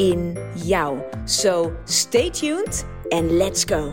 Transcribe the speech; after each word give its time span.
in 0.00 0.38
jou. 0.56 0.98
So 1.24 1.76
stay 1.84 2.30
tuned 2.30 2.84
and 3.12 3.30
let's 3.30 3.64
go. 3.64 3.92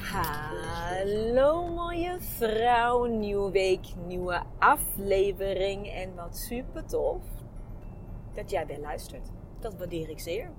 Hallo 0.00 1.66
mooie 1.66 2.16
vrouw, 2.20 3.04
nieuwe 3.04 3.50
week, 3.50 3.86
nieuwe 4.06 4.42
aflevering 4.58 5.86
en 5.86 6.14
wat 6.14 6.36
super 6.36 6.84
tof 6.84 7.22
dat 8.34 8.50
jij 8.50 8.66
weer 8.66 8.80
luistert. 8.80 9.28
Dat 9.58 9.76
waardeer 9.76 10.08
ik 10.08 10.20
zeer. 10.20 10.50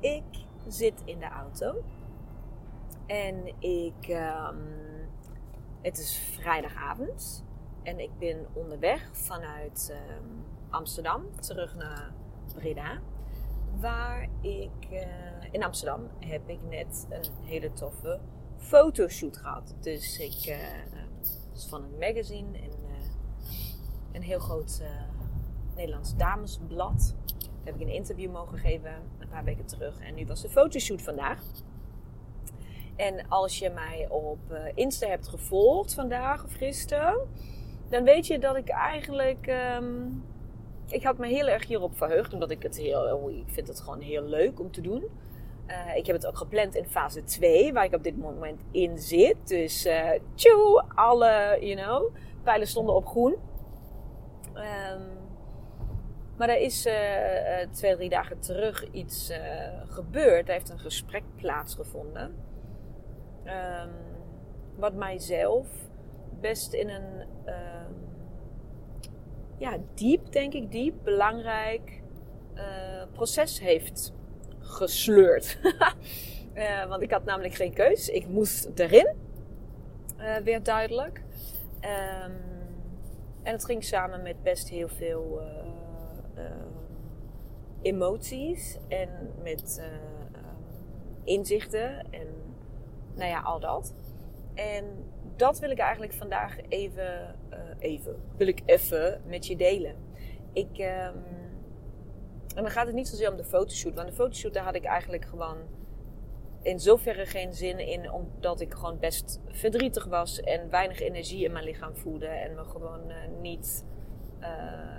Ik 0.00 0.46
zit 0.68 1.02
in 1.04 1.18
de 1.18 1.28
auto 1.28 1.82
en 3.06 3.46
ik, 3.58 4.08
um, 4.08 4.66
het 5.82 5.98
is 5.98 6.16
vrijdagavond 6.16 7.44
en 7.88 8.00
ik 8.00 8.18
ben 8.18 8.46
onderweg 8.52 9.08
vanuit 9.12 9.92
um, 9.92 10.44
Amsterdam 10.70 11.22
terug 11.40 11.76
naar 11.76 12.12
Breda. 12.54 13.00
Waar 13.80 14.28
ik 14.40 14.90
uh, 14.92 15.00
in 15.50 15.64
Amsterdam 15.64 16.08
heb 16.18 16.48
ik 16.48 16.58
net 16.68 17.06
een 17.08 17.24
hele 17.44 17.72
toffe 17.72 18.20
fotoshoot 18.56 19.36
gehad. 19.36 19.74
Dus 19.80 20.18
ik 20.18 20.46
uh, 20.46 20.56
was 21.52 21.68
van 21.68 21.82
een 21.82 21.98
magazine 21.98 22.58
en 22.58 22.70
uh, 22.70 22.96
een 24.12 24.22
heel 24.22 24.38
groot 24.38 24.82
Nederlands 25.74 26.16
damesblad. 26.16 27.14
Daar 27.38 27.48
heb 27.64 27.74
ik 27.74 27.80
een 27.80 27.94
interview 27.94 28.32
mogen 28.32 28.58
geven 28.58 28.92
een 29.18 29.28
paar 29.28 29.44
weken 29.44 29.66
terug. 29.66 30.00
En 30.00 30.14
nu 30.14 30.26
was 30.26 30.42
de 30.42 30.48
fotoshoot 30.48 31.02
vandaag. 31.02 31.42
En 32.96 33.28
als 33.28 33.58
je 33.58 33.70
mij 33.70 34.08
op 34.08 34.38
Insta 34.74 35.06
hebt 35.06 35.28
gevolgd 35.28 35.94
vandaag 35.94 36.44
of 36.44 36.52
gisteren, 36.52 37.28
dan 37.88 38.04
weet 38.04 38.26
je 38.26 38.38
dat 38.38 38.56
ik 38.56 38.68
eigenlijk 38.68 39.46
um, 39.76 40.22
ik 40.90 41.02
had 41.02 41.18
me 41.18 41.26
heel 41.26 41.46
erg 41.48 41.66
hierop 41.66 41.96
verheugd, 41.96 42.32
omdat 42.32 42.50
ik 42.50 42.62
het 42.62 42.76
heel, 42.76 43.00
oh, 43.00 43.30
ik 43.30 43.44
vind 43.46 43.68
het 43.68 43.80
gewoon 43.80 44.00
heel 44.00 44.22
leuk 44.22 44.60
om 44.60 44.70
te 44.70 44.80
doen. 44.80 45.04
Uh, 45.66 45.96
ik 45.96 46.06
heb 46.06 46.16
het 46.16 46.26
ook 46.26 46.36
gepland 46.36 46.74
in 46.74 46.84
fase 46.84 47.24
2, 47.24 47.72
waar 47.72 47.84
ik 47.84 47.94
op 47.94 48.02
dit 48.02 48.16
moment 48.16 48.62
in 48.70 48.98
zit. 48.98 49.48
Dus 49.48 49.86
uh, 49.86 50.10
alle, 50.94 51.58
you 51.60 51.76
know, 51.76 52.14
pijlen 52.42 52.66
stonden 52.66 52.94
op 52.94 53.06
groen. 53.06 53.36
Um, 54.54 55.16
maar 56.36 56.48
er 56.48 56.60
is 56.60 56.88
twee, 57.70 57.96
drie 57.96 58.08
dagen 58.08 58.40
terug 58.40 58.90
iets 58.90 59.32
gebeurd. 59.86 60.46
Er 60.46 60.52
heeft 60.52 60.70
een 60.70 60.78
gesprek 60.78 61.22
plaatsgevonden. 61.36 62.34
Um, 63.44 63.90
wat 64.76 64.94
mijzelf 64.94 65.66
best 66.40 66.72
in 66.72 66.88
een 66.88 67.26
ja, 69.58 69.76
diep, 69.94 70.32
denk 70.32 70.52
ik, 70.52 70.70
diep, 70.70 70.94
belangrijk 71.02 72.02
uh, 72.54 72.62
proces 73.12 73.60
heeft 73.60 74.12
gesleurd. 74.58 75.58
uh, 76.54 76.84
want 76.90 77.02
ik 77.02 77.10
had 77.10 77.24
namelijk 77.24 77.54
geen 77.54 77.72
keus. 77.72 78.08
Ik 78.08 78.28
moest 78.28 78.70
erin. 78.74 79.14
Uh, 80.18 80.36
weer 80.36 80.62
duidelijk. 80.62 81.22
Um, 81.74 82.36
en 83.42 83.52
het 83.52 83.64
ging 83.64 83.84
samen 83.84 84.22
met 84.22 84.42
best 84.42 84.68
heel 84.68 84.88
veel 84.88 85.40
emoties 87.82 88.78
en 88.88 89.08
met 89.42 89.82
inzichten 91.24 92.10
en 92.10 92.26
nou 93.14 93.30
ja, 93.30 93.40
al 93.40 93.60
dat. 93.60 93.94
En 94.54 94.84
dat 95.38 95.58
wil 95.58 95.70
ik 95.70 95.78
eigenlijk 95.78 96.12
vandaag 96.12 96.56
even, 96.68 97.34
uh, 97.52 97.58
even, 97.78 98.16
wil 98.36 98.46
ik 98.46 98.62
even 98.64 99.22
met 99.26 99.46
je 99.46 99.56
delen. 99.56 99.94
Ik, 100.52 100.78
um, 100.78 101.24
en 102.54 102.62
dan 102.62 102.70
gaat 102.70 102.86
het 102.86 102.94
niet 102.94 103.08
zozeer 103.08 103.30
om 103.30 103.36
de 103.36 103.44
fotoshoot. 103.44 103.94
Want 103.94 104.08
de 104.08 104.14
fotoshoot, 104.14 104.54
daar 104.54 104.64
had 104.64 104.74
ik 104.74 104.84
eigenlijk 104.84 105.24
gewoon 105.24 105.56
in 106.62 106.80
zoverre 106.80 107.26
geen 107.26 107.52
zin 107.52 107.78
in. 107.78 108.12
Omdat 108.12 108.60
ik 108.60 108.74
gewoon 108.74 108.98
best 108.98 109.40
verdrietig 109.46 110.04
was 110.04 110.40
en 110.40 110.70
weinig 110.70 111.00
energie 111.00 111.44
in 111.44 111.52
mijn 111.52 111.64
lichaam 111.64 111.96
voelde. 111.96 112.26
En 112.26 112.54
me 112.54 112.64
gewoon 112.64 113.10
uh, 113.10 113.14
niet, 113.40 113.84
uh, 114.40 114.46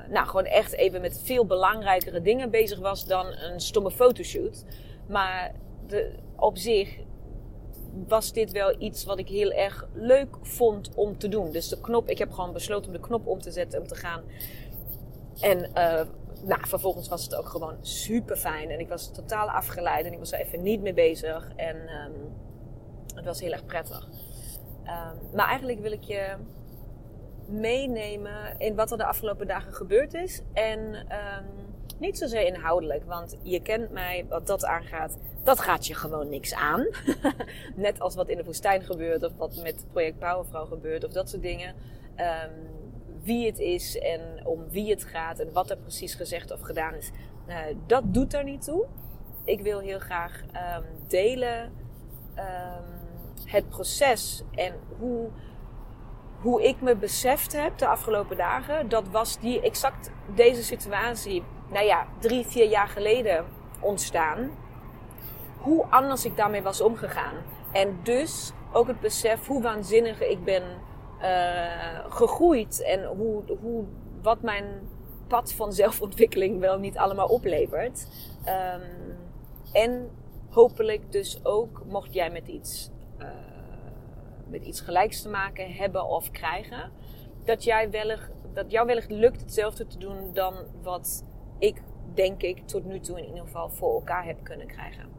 nou 0.10 0.28
gewoon 0.28 0.46
echt 0.46 0.74
even 0.74 1.02
met 1.02 1.22
veel 1.24 1.46
belangrijkere 1.46 2.22
dingen 2.22 2.50
bezig 2.50 2.80
was 2.80 3.06
dan 3.06 3.26
een 3.26 3.60
stomme 3.60 3.92
fotoshoot. 3.92 4.66
Maar 5.08 5.52
de, 5.88 6.12
op 6.36 6.58
zich 6.58 6.98
was 8.08 8.34
dit 8.34 8.52
wel 8.52 8.82
iets 8.82 9.04
wat 9.04 9.20
ik 9.20 9.28
heel 9.28 9.52
erg 9.52 9.88
leuk 9.94 10.36
vond 10.42 10.96
om 10.96 11.18
te 11.18 11.28
doen. 11.28 11.52
Dus 11.52 11.68
de 11.68 11.82
knop, 11.82 12.10
ik 12.10 12.18
heb 12.18 12.32
gewoon 12.32 12.54
besloten 12.54 12.88
om 12.88 12.94
de 12.94 13.08
knop 13.08 13.28
om 13.28 13.42
te 13.42 13.52
zetten, 13.52 13.82
om 13.82 13.88
te 13.88 13.96
gaan. 13.96 14.24
En 15.40 15.58
uh, 15.58 16.02
nou, 16.44 16.68
vervolgens 16.68 17.08
was 17.08 17.24
het 17.24 17.36
ook 17.36 17.50
gewoon 17.50 17.76
super 17.82 18.36
fijn. 18.36 18.70
En 18.70 18.80
ik 18.80 18.90
was 18.90 19.12
totaal 19.12 19.50
afgeleid 19.50 20.06
en 20.06 20.14
ik 20.14 20.20
was 20.20 20.32
er 20.32 20.40
even 20.40 20.62
niet 20.62 20.82
mee 20.82 20.94
bezig. 20.94 21.52
En 21.56 21.76
um, 21.76 22.14
het 23.16 23.26
was 23.26 23.40
heel 23.40 23.52
erg 23.52 23.66
prettig. 23.66 24.08
Um, 24.84 25.36
maar 25.36 25.48
eigenlijk 25.48 25.80
wil 25.80 25.92
ik 25.92 26.04
je 26.04 26.36
meenemen 27.48 28.58
in 28.58 28.76
wat 28.76 28.92
er 28.92 28.98
de 28.98 29.06
afgelopen 29.06 29.48
dagen 29.48 29.74
gebeurd 29.74 30.14
is. 30.14 30.42
En 30.54 30.80
um, 30.96 31.46
niet 32.00 32.18
zozeer 32.18 32.46
inhoudelijk, 32.46 33.04
want 33.06 33.38
je 33.42 33.62
kent 33.62 33.92
mij 33.92 34.26
wat 34.30 34.48
dat 34.48 34.66
aangaat. 34.66 35.18
Dat 35.44 35.60
gaat 35.60 35.88
je 35.88 35.94
gewoon 35.94 36.30
niks 36.30 36.54
aan. 36.54 36.88
Net 37.76 38.00
als 38.00 38.16
wat 38.16 38.30
in 38.30 38.38
de 38.38 38.44
woestijn 38.44 38.84
gebeurt, 38.84 39.24
of 39.24 39.32
wat 39.38 39.56
met 39.64 39.86
Project 39.92 40.20
Powervrouw 40.20 40.66
gebeurt, 40.66 41.04
of 41.04 41.12
dat 41.12 41.30
soort 41.30 41.42
dingen. 41.42 41.76
Um, 42.18 42.78
wie 43.24 43.46
het 43.46 43.60
is 43.60 43.98
en 43.98 44.22
om 44.44 44.70
wie 44.70 44.90
het 44.90 45.04
gaat 45.04 45.40
en 45.40 45.54
wat 45.54 45.70
er 45.70 45.78
precies 45.78 46.16
gezegd 46.16 46.52
of 46.52 46.62
gedaan 46.62 46.94
is. 46.94 47.12
Uh, 47.48 47.56
dat 47.88 48.04
doet 48.14 48.34
er 48.34 48.44
niet 48.44 48.64
toe. 48.64 48.86
Ik 49.44 49.62
wil 49.62 49.80
heel 49.80 50.00
graag 50.00 50.42
um, 50.42 50.84
delen 51.08 51.72
um, 52.36 53.00
het 53.46 53.70
proces 53.70 54.44
en 54.56 54.74
hoe, 55.00 55.30
hoe 56.42 56.64
ik 56.64 56.82
me 56.82 56.96
beseft 56.96 57.54
heb 57.54 57.78
de 57.78 57.88
afgelopen 57.88 58.38
dagen. 58.38 58.90
Dat 58.90 59.08
was 59.08 59.40
die 59.40 59.62
exact 59.62 60.12
deze 60.36 60.64
situatie 60.64 61.44
nou 61.72 61.86
ja, 61.86 62.08
drie, 62.20 62.46
vier 62.46 62.70
jaar 62.70 62.88
geleden 62.88 63.46
ontstaan. 63.80 64.52
Hoe 65.60 65.86
anders 65.86 66.26
ik 66.26 66.36
daarmee 66.36 66.62
was 66.62 66.82
omgegaan. 66.82 67.36
En 67.72 68.00
dus 68.04 68.52
ook 68.74 68.88
het 68.88 69.00
besef 69.00 69.48
hoe 69.48 69.62
waanzinnig 69.62 70.22
ik 70.22 70.44
ben 70.44 70.64
uh, 71.22 72.06
gegroeid. 72.10 72.84
En 72.84 73.06
hoe, 73.06 73.44
hoe, 73.62 73.84
wat 74.22 74.42
mijn 74.42 74.66
pad 75.28 75.54
van 75.54 75.74
zelfontwikkeling 75.74 76.60
wel 76.60 76.80
niet 76.80 76.98
allemaal 76.98 77.28
oplevert. 77.28 78.08
Um, 78.46 79.18
en 79.74 80.10
hopelijk 80.50 81.12
dus 81.12 81.46
ook, 81.46 81.84
mocht 81.86 82.14
jij 82.14 82.30
met 82.30 82.48
iets, 82.48 82.90
uh, 83.20 83.28
met 84.48 84.64
iets 84.64 84.82
gelijks 84.82 85.22
te 85.22 85.30
maken 85.30 85.72
hebben 85.72 86.06
of 86.06 86.32
krijgen, 86.32 86.92
dat, 87.46 87.64
jij 87.64 87.90
wellicht, 87.90 88.32
dat 88.54 88.72
jou 88.72 88.88
wellicht 88.88 89.12
lukt 89.12 89.42
hetzelfde 89.42 89.88
te 89.88 89.98
doen 89.98 90.34
dan 90.34 90.54
wat 90.82 91.26
ik 91.60 91.82
denk 92.14 92.42
ik 92.42 92.68
tot 92.68 92.86
nu 92.86 93.00
toe 93.00 93.18
in 93.18 93.26
ieder 93.26 93.42
geval 93.42 93.70
voor 93.70 93.94
elkaar 93.94 94.26
heb 94.26 94.44
kunnen 94.44 94.68
krijgen. 94.68 95.19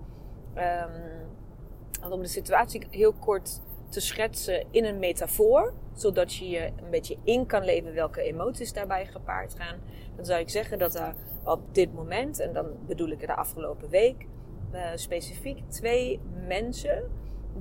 Want 2.00 2.12
om 2.12 2.22
de 2.22 2.28
situatie 2.28 2.86
heel 2.90 3.12
kort 3.12 3.60
te 3.88 4.00
schetsen 4.00 4.64
in 4.70 4.84
een 4.84 4.98
metafoor, 4.98 5.72
zodat 5.94 6.34
je 6.34 6.48
je 6.48 6.66
een 6.66 6.90
beetje 6.90 7.16
in 7.24 7.46
kan 7.46 7.64
leven 7.64 7.94
welke 7.94 8.22
emoties 8.22 8.72
daarbij 8.72 9.06
gepaard 9.06 9.54
gaan, 9.54 9.78
dan 10.16 10.24
zou 10.24 10.40
ik 10.40 10.48
zeggen 10.48 10.78
dat 10.78 10.94
er 10.94 11.14
op 11.44 11.74
dit 11.74 11.94
moment, 11.94 12.40
en 12.40 12.52
dan 12.52 12.66
bedoel 12.86 13.08
ik 13.08 13.20
de 13.20 13.34
afgelopen 13.34 13.88
week, 13.88 14.26
uh, 14.72 14.90
specifiek 14.94 15.62
twee 15.68 16.20
mensen 16.46 17.10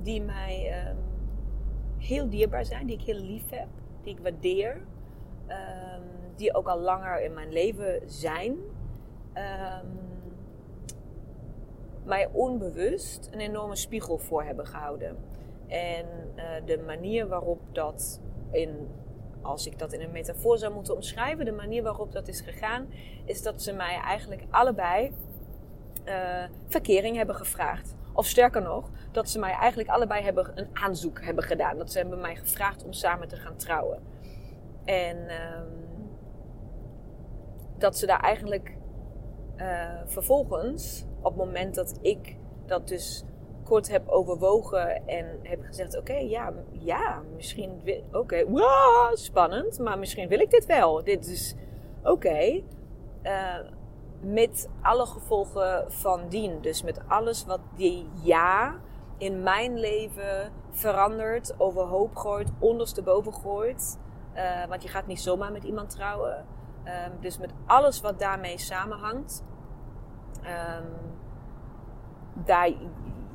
die 0.02 0.22
mij 0.22 0.86
um, 0.88 0.96
heel 1.98 2.28
dierbaar 2.28 2.64
zijn, 2.64 2.86
die 2.86 2.98
ik 2.98 3.04
heel 3.04 3.20
lief 3.20 3.50
heb, 3.50 3.68
die 4.02 4.14
ik 4.14 4.20
waardeer, 4.22 4.76
um, 5.48 6.02
die 6.36 6.54
ook 6.54 6.66
al 6.66 6.78
langer 6.78 7.22
in 7.22 7.34
mijn 7.34 7.52
leven 7.52 8.00
zijn, 8.06 8.56
mij 12.10 12.28
onbewust 12.32 13.28
een 13.32 13.40
enorme 13.40 13.76
spiegel 13.76 14.18
voor 14.18 14.42
hebben 14.44 14.66
gehouden. 14.66 15.16
En 15.66 16.06
uh, 16.36 16.44
de 16.64 16.78
manier 16.86 17.28
waarop 17.28 17.60
dat 17.72 18.20
in 18.50 18.88
als 19.42 19.66
ik 19.66 19.78
dat 19.78 19.92
in 19.92 20.00
een 20.00 20.10
metafoor 20.10 20.58
zou 20.58 20.74
moeten 20.74 20.94
omschrijven, 20.94 21.44
de 21.44 21.52
manier 21.52 21.82
waarop 21.82 22.12
dat 22.12 22.28
is 22.28 22.40
gegaan, 22.40 22.88
is 23.24 23.42
dat 23.42 23.62
ze 23.62 23.72
mij 23.72 24.00
eigenlijk 24.00 24.44
allebei 24.50 25.12
uh, 26.04 26.44
verkering 26.68 27.16
hebben 27.16 27.34
gevraagd. 27.34 27.94
Of 28.12 28.26
sterker 28.26 28.62
nog, 28.62 28.90
dat 29.12 29.28
ze 29.28 29.38
mij 29.38 29.52
eigenlijk 29.52 29.88
allebei 29.88 30.22
hebben 30.22 30.52
een 30.54 30.68
aanzoek 30.72 31.24
hebben 31.24 31.44
gedaan. 31.44 31.78
Dat 31.78 31.92
ze 31.92 31.98
hebben 31.98 32.20
mij 32.20 32.36
gevraagd 32.36 32.84
om 32.84 32.92
samen 32.92 33.28
te 33.28 33.36
gaan 33.36 33.56
trouwen. 33.56 34.02
En 34.84 35.16
uh, 35.16 35.60
dat 37.78 37.98
ze 37.98 38.06
daar 38.06 38.20
eigenlijk 38.20 38.76
uh, 39.56 39.90
vervolgens, 40.04 41.04
op 41.22 41.36
het 41.36 41.36
moment 41.36 41.74
dat 41.74 41.98
ik 42.00 42.36
dat 42.66 42.88
dus 42.88 43.24
kort 43.64 43.90
heb 43.90 44.08
overwogen 44.08 45.06
en 45.06 45.38
heb 45.42 45.64
gezegd: 45.64 45.98
Oké, 45.98 46.14
ja, 46.14 46.52
ja, 46.70 47.22
misschien. 47.34 47.82
Oké, 48.12 48.46
wow, 48.46 49.16
spannend, 49.16 49.78
maar 49.78 49.98
misschien 49.98 50.28
wil 50.28 50.40
ik 50.40 50.50
dit 50.50 50.66
wel. 50.66 51.04
Dit 51.04 51.26
is 51.26 51.54
oké. 52.00 52.10
Okay. 52.10 52.64
Uh, 53.22 53.58
met 54.20 54.68
alle 54.82 55.06
gevolgen 55.06 55.92
van 55.92 56.28
dien. 56.28 56.60
Dus 56.60 56.82
met 56.82 57.00
alles 57.08 57.44
wat 57.44 57.60
die 57.76 58.08
ja 58.22 58.80
in 59.18 59.42
mijn 59.42 59.78
leven 59.78 60.52
verandert, 60.70 61.54
overhoop 61.58 62.16
gooit, 62.16 62.50
ondersteboven 62.58 63.32
gooit. 63.32 63.98
Uh, 64.34 64.66
want 64.68 64.82
je 64.82 64.88
gaat 64.88 65.06
niet 65.06 65.20
zomaar 65.20 65.52
met 65.52 65.64
iemand 65.64 65.90
trouwen. 65.90 66.44
Um, 66.84 67.20
dus 67.20 67.38
met 67.38 67.52
alles 67.66 68.00
wat 68.00 68.18
daarmee 68.18 68.58
samenhangt. 68.58 69.44
Um, 70.44 71.16
daar 72.44 72.70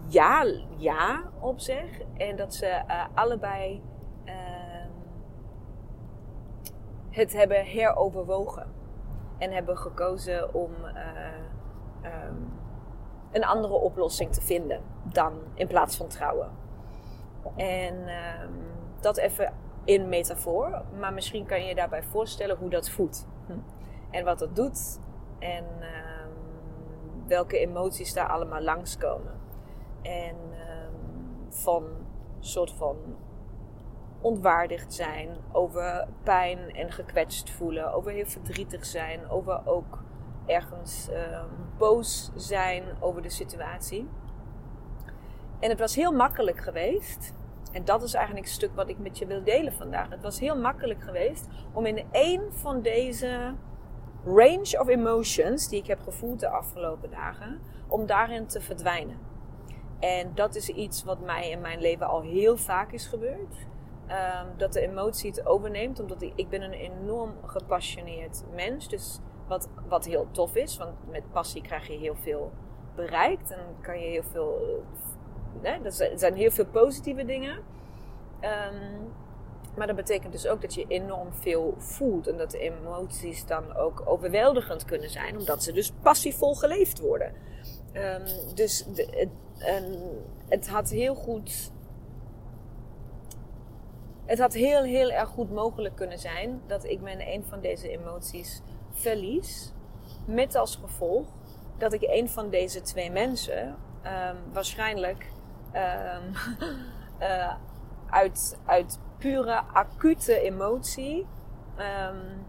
ja, 0.08 0.46
ja 0.78 1.24
op 1.40 1.60
zeg. 1.60 2.00
En 2.18 2.36
dat 2.36 2.54
ze 2.54 2.82
uh, 2.88 3.06
allebei 3.14 3.82
uh, 4.26 4.34
het 7.10 7.34
hebben 7.34 7.66
heroverwogen. 7.66 8.74
En 9.38 9.52
hebben 9.52 9.78
gekozen 9.78 10.54
om 10.54 10.72
uh, 10.84 12.24
um, 12.28 12.54
een 13.32 13.46
andere 13.46 13.74
oplossing 13.74 14.34
te 14.34 14.42
vinden 14.42 14.82
dan 15.04 15.34
in 15.54 15.68
plaats 15.68 15.98
van 15.98 16.08
trouwen. 16.08 16.50
En 17.56 18.08
ehm, 18.08 18.52
dat 19.00 19.18
even 19.18 19.54
in 19.84 20.10
metafoor. 20.10 20.82
Maar 21.00 21.14
misschien 21.14 21.46
kan 21.46 21.62
je 21.62 21.68
je 21.68 21.76
daarbij 21.76 22.04
voorstellen 22.04 22.58
hoe 22.58 22.70
dat 22.70 22.90
voelt. 22.90 23.28
Hm. 23.48 23.54
En 24.12 24.26
wat 24.26 24.40
dat 24.40 24.56
doet. 24.56 25.00
En 25.40 25.66
ehm, 25.80 26.15
welke 27.28 27.58
emoties 27.58 28.14
daar 28.14 28.30
allemaal 28.30 28.62
langskomen. 28.62 29.34
En 30.02 30.36
um, 30.36 31.50
van 31.50 31.84
soort 32.40 32.72
van 32.72 32.98
ontwaardigd 34.22 34.94
zijn, 34.94 35.38
over 35.52 36.08
pijn 36.24 36.76
en 36.76 36.92
gekwetst 36.92 37.50
voelen, 37.50 37.94
over 37.94 38.12
heel 38.12 38.26
verdrietig 38.26 38.86
zijn, 38.86 39.30
over 39.30 39.62
ook 39.66 40.04
ergens 40.46 41.10
um, 41.10 41.50
boos 41.78 42.32
zijn 42.36 42.84
over 43.00 43.22
de 43.22 43.30
situatie. 43.30 44.10
En 45.60 45.70
het 45.70 45.80
was 45.80 45.96
heel 45.96 46.12
makkelijk 46.12 46.60
geweest. 46.60 47.34
En 47.72 47.86
dat 47.86 48.04
is 48.04 48.14
eigenlijk 48.14 48.46
een 48.46 48.54
stuk 48.54 48.76
wat 48.76 48.90
ik 48.90 48.98
met 48.98 49.18
je 49.18 49.26
wil 49.26 49.44
delen 49.44 49.74
vandaag. 49.74 50.10
Het 50.10 50.22
was 50.22 50.40
heel 50.40 50.58
makkelijk 50.58 51.04
geweest 51.04 51.48
om 51.74 51.86
in 51.86 52.06
één 52.12 52.54
van 52.54 52.82
deze 52.82 53.54
range 54.26 54.80
of 54.80 54.88
emotions 54.88 55.68
die 55.68 55.80
ik 55.80 55.88
heb 55.88 56.02
gevoeld 56.02 56.40
de 56.40 56.50
afgelopen 56.50 57.10
dagen, 57.10 57.62
om 57.88 58.06
daarin 58.06 58.48
te 58.48 58.62
verdwijnen. 58.62 59.18
En 60.00 60.32
dat 60.34 60.56
is 60.56 60.70
iets 60.70 61.04
wat 61.04 61.20
mij 61.20 61.50
in 61.50 61.62
mijn 61.62 61.80
leven 61.80 62.08
al 62.08 62.22
heel 62.22 62.58
vaak 62.58 62.92
is 62.92 63.08
gebeurd. 63.08 63.56
Um, 64.10 64.58
dat 64.58 64.74
de 64.74 64.80
emotie 64.82 65.30
het 65.30 65.46
overneemt, 65.46 66.00
omdat 66.00 66.22
ik, 66.22 66.32
ik 66.36 66.50
ben 66.50 66.62
een 66.62 66.74
enorm 66.74 67.34
gepassioneerd 67.46 68.44
mens. 68.54 68.88
Dus 68.88 69.20
wat, 69.48 69.70
wat 69.88 70.06
heel 70.06 70.28
tof 70.32 70.56
is, 70.56 70.78
want 70.78 70.92
met 71.10 71.32
passie 71.32 71.62
krijg 71.62 71.88
je 71.88 71.98
heel 71.98 72.16
veel 72.16 72.52
bereikt 72.96 73.52
en 73.52 73.60
kan 73.82 74.00
je 74.00 74.08
heel 74.08 74.24
veel. 74.32 74.84
Nee, 75.62 75.80
er 75.82 76.18
zijn 76.20 76.36
heel 76.36 76.52
veel 76.52 76.66
positieve 76.66 77.26
dingen. 77.26 77.56
Um, 78.42 79.14
maar 79.78 79.88
dat 79.88 79.96
betekent 79.96 80.32
dus 80.32 80.48
ook 80.48 80.62
dat 80.62 80.74
je 80.74 80.86
enorm 80.88 81.34
veel 81.34 81.74
voelt. 81.78 82.28
En 82.28 82.38
dat 82.38 82.52
de 82.52 82.60
emoties 82.60 83.46
dan 83.46 83.76
ook 83.76 84.04
overweldigend 84.06 84.86
kunnen 84.86 85.10
zijn. 85.10 85.38
Omdat 85.38 85.64
ze 85.64 85.72
dus 85.72 85.92
passievol 86.02 86.56
geleefd 86.56 87.00
worden. 87.00 87.34
Um, 87.94 88.56
dus 88.56 88.86
de, 88.94 89.08
het, 89.12 89.30
het 90.48 90.68
had 90.68 90.90
heel 90.90 91.16
goed... 91.16 91.74
Het 94.26 94.40
had 94.40 94.54
heel, 94.54 94.84
heel 94.84 95.12
erg 95.12 95.30
goed 95.30 95.52
mogelijk 95.52 95.96
kunnen 95.96 96.20
zijn 96.20 96.62
dat 96.68 96.84
ik 96.84 97.02
me 97.02 97.12
in 97.12 97.22
een 97.22 97.44
van 97.44 97.62
deze 97.62 97.90
emoties 97.90 98.62
verlies. 98.92 99.74
Met 100.26 100.56
als 100.56 100.76
gevolg 100.76 101.28
dat 101.78 101.94
ik 101.94 102.02
een 102.02 102.30
van 102.30 102.50
deze 102.50 102.82
twee 102.82 103.12
mensen 103.12 103.68
um, 103.68 104.54
waarschijnlijk 104.54 105.32
uh, 105.74 106.18
uit, 108.10 108.58
uit 108.66 109.00
pure 109.26 109.62
acute 109.74 110.40
emotie 110.42 111.26
um, 111.78 112.46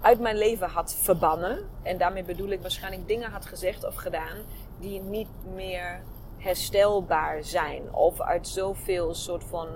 uit 0.00 0.20
mijn 0.20 0.36
leven 0.36 0.68
had 0.68 0.94
verbannen. 0.94 1.68
En 1.82 1.98
daarmee 1.98 2.24
bedoel 2.24 2.48
ik 2.48 2.60
waarschijnlijk 2.60 3.08
dingen 3.08 3.30
had 3.30 3.46
gezegd 3.46 3.86
of 3.86 3.94
gedaan 3.94 4.36
die 4.78 5.00
niet 5.00 5.28
meer 5.54 6.02
herstelbaar 6.38 7.44
zijn. 7.44 7.94
Of 7.94 8.20
uit 8.20 8.48
zoveel 8.48 9.14
soort 9.14 9.44
van 9.44 9.68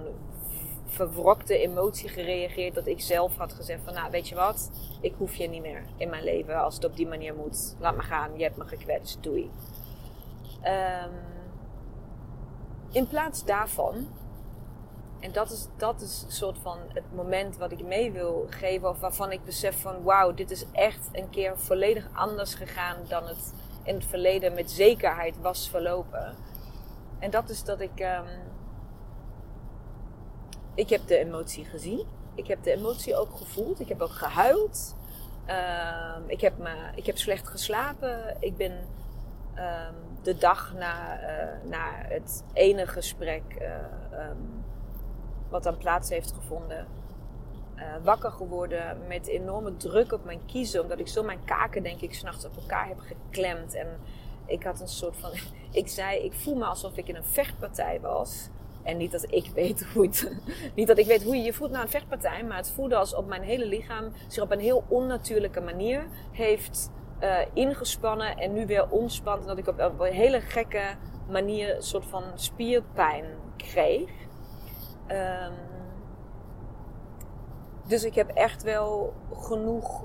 verwrokte 0.87 1.59
emotie 1.59 2.09
gereageerd 2.09 2.75
dat 2.75 2.87
ik 2.87 3.01
zelf 3.01 3.37
had 3.37 3.53
gezegd 3.53 3.81
van 3.85 3.95
nou 3.95 4.11
weet 4.11 4.29
je 4.29 4.35
wat, 4.35 4.71
ik 5.01 5.15
hoef 5.19 5.35
je 5.35 5.49
niet 5.49 5.63
meer 5.63 5.83
in 5.97 6.11
mijn 6.11 6.25
leven 6.25 6.63
als 6.63 6.75
het 6.75 6.85
op 6.85 6.97
die 6.97 7.07
manier 7.07 7.35
moet. 7.35 7.77
Laat 7.79 7.97
me 7.97 8.03
gaan, 8.03 8.37
je 8.37 8.43
hebt 8.43 8.57
me 8.57 8.65
gekwetst, 8.65 9.23
doei. 9.23 9.51
Um, 10.65 11.13
in 12.93 13.07
plaats 13.07 13.45
daarvan 13.45 14.07
en 15.27 15.33
dat 15.33 15.51
is, 15.51 15.67
dat 15.77 16.01
is 16.01 16.23
een 16.27 16.33
soort 16.33 16.59
van 16.59 16.79
het 16.89 17.15
moment 17.15 17.57
wat 17.57 17.73
ik 17.73 17.85
mee 17.85 18.13
wil 18.13 18.47
geven. 18.51 18.89
Of 18.89 19.01
waarvan 19.01 19.33
ik 19.33 19.45
besef 19.45 19.81
van 19.81 20.03
wauw, 20.03 20.35
dit 20.35 20.51
is 20.51 20.65
echt 20.73 21.09
een 21.13 21.31
keer 21.31 21.59
volledig 21.59 22.09
anders 22.13 22.55
gegaan 22.55 22.97
dan 23.09 23.27
het 23.27 23.55
in 23.83 23.95
het 23.95 24.05
verleden 24.05 24.55
met 24.55 24.71
zekerheid 24.71 25.41
was 25.41 25.69
verlopen. 25.69 26.35
En 27.19 27.31
dat 27.31 27.49
is 27.49 27.65
dat 27.65 27.81
ik. 27.81 28.01
Um, 28.01 28.27
ik 30.75 30.89
heb 30.89 31.07
de 31.07 31.19
emotie 31.19 31.65
gezien. 31.65 32.07
Ik 32.35 32.47
heb 32.47 32.63
de 32.63 32.73
emotie 32.73 33.17
ook 33.17 33.37
gevoeld. 33.37 33.81
Ik 33.81 33.89
heb 33.89 34.01
ook 34.01 34.13
gehuild. 34.13 34.97
Um, 35.47 36.23
ik, 36.27 36.41
heb 36.41 36.59
me, 36.59 36.91
ik 36.95 37.07
heb 37.07 37.19
slecht 37.19 37.49
geslapen. 37.49 38.37
Ik 38.39 38.57
ben 38.57 38.73
um, 39.57 39.95
de 40.23 40.37
dag 40.39 40.73
na, 40.75 41.21
uh, 41.21 41.71
na 41.71 41.91
het 41.95 42.45
ene 42.53 42.87
gesprek. 42.87 43.43
Uh, 43.61 44.31
wat 45.49 45.63
dan 45.63 45.77
plaats 45.77 46.09
heeft 46.11 46.33
gevonden. 46.33 46.87
Uh, 47.77 47.83
wakker 48.05 48.31
geworden 48.31 48.99
met 49.09 49.27
enorme 49.27 49.77
druk 49.77 50.13
op 50.13 50.25
mijn 50.25 50.41
kiezen. 50.47 50.83
Omdat 50.83 50.99
ik 50.99 51.09
zo 51.09 51.23
mijn 51.23 51.45
kaken, 51.45 51.83
denk 51.83 52.01
ik, 52.01 52.15
s'nachts 52.15 52.45
op 52.45 52.57
elkaar 52.57 52.89
heb 52.89 52.99
geklemd. 52.99 53.75
En 53.75 53.87
ik 54.47 54.63
had 54.63 54.81
een 54.81 54.89
soort 54.89 55.17
van. 55.17 55.31
Ik 55.71 55.89
zei, 55.89 56.19
ik 56.19 56.33
voel 56.33 56.55
me 56.55 56.65
alsof 56.65 56.97
ik 56.97 57.09
in 57.09 57.17
een 57.17 57.25
vechtpartij 57.25 58.01
was. 58.01 58.49
En 58.83 58.97
niet 58.97 59.13
dat 59.13 59.33
ik 59.33 59.51
weet 59.55 59.87
hoe 59.93 60.03
het. 60.07 60.33
Niet 60.75 60.87
dat 60.87 60.99
ik 60.99 61.07
weet 61.07 61.23
hoe 61.23 61.37
je 61.37 61.43
je 61.43 61.53
voelt 61.53 61.71
na 61.71 61.83
een 61.83 61.89
vechtpartij. 61.89 62.45
Maar 62.45 62.57
het 62.57 62.71
voelde 62.71 62.97
alsof 62.97 63.27
mijn 63.27 63.43
hele 63.43 63.67
lichaam 63.67 64.13
zich 64.29 64.43
op 64.43 64.51
een 64.51 64.61
heel 64.61 64.85
onnatuurlijke 64.89 65.61
manier 65.61 66.07
heeft 66.33 66.91
uh, 67.23 67.39
ingespannen. 67.53 68.37
En 68.37 68.53
nu 68.53 68.67
weer 68.67 68.91
ontspant. 68.91 69.41
En 69.41 69.47
dat 69.47 69.59
ik 69.59 69.69
op 69.69 70.01
een 70.01 70.13
hele 70.13 70.41
gekke 70.41 70.95
manier 71.29 71.77
een 71.77 71.83
soort 71.83 72.05
van 72.05 72.23
spierpijn 72.35 73.25
kreeg. 73.57 74.11
Um, 75.11 75.53
dus 77.87 78.05
ik 78.05 78.15
heb 78.15 78.29
echt 78.29 78.63
wel 78.63 79.15
genoeg 79.33 80.03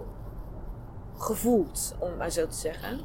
gevoeld, 1.17 1.95
om 1.99 2.17
maar 2.17 2.29
zo 2.29 2.47
te 2.47 2.55
zeggen. 2.55 2.99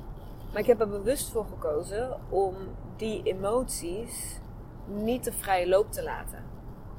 Maar 0.53 0.61
ik 0.61 0.67
heb 0.67 0.81
er 0.81 0.89
bewust 0.89 1.31
voor 1.31 1.47
gekozen 1.47 2.19
om 2.29 2.55
die 2.97 3.23
emoties 3.23 4.41
niet 4.87 5.25
de 5.25 5.33
vrije 5.33 5.69
loop 5.69 5.93
te 5.93 6.03
laten. 6.03 6.45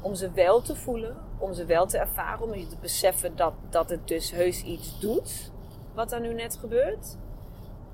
Om 0.02 0.16
ze 0.16 0.32
wel 0.32 0.62
te 0.62 0.76
voelen, 0.76 1.18
om 1.38 1.54
ze 1.54 1.66
wel 1.66 1.86
te 1.86 1.98
ervaren, 1.98 2.46
om 2.46 2.54
je 2.54 2.68
te 2.68 2.78
beseffen 2.82 3.36
dat, 3.36 3.54
dat 3.70 3.90
het 3.90 4.08
dus 4.08 4.32
heus 4.32 4.64
iets 4.64 5.00
doet, 5.00 5.52
wat 5.94 6.12
er 6.12 6.22
nu 6.22 6.34
net 6.34 6.58
gebeurt. 6.58 7.18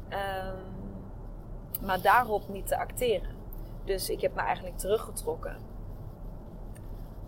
Um, 0.10 0.72
maar 1.86 2.02
daarop 2.02 2.50
niet 2.50 2.68
te 2.68 2.78
acteren. 2.78 3.36
Dus 3.86 4.10
ik 4.10 4.22
heb 4.22 4.36
me 4.36 4.42
eigenlijk 4.42 4.78
teruggetrokken 4.78 5.73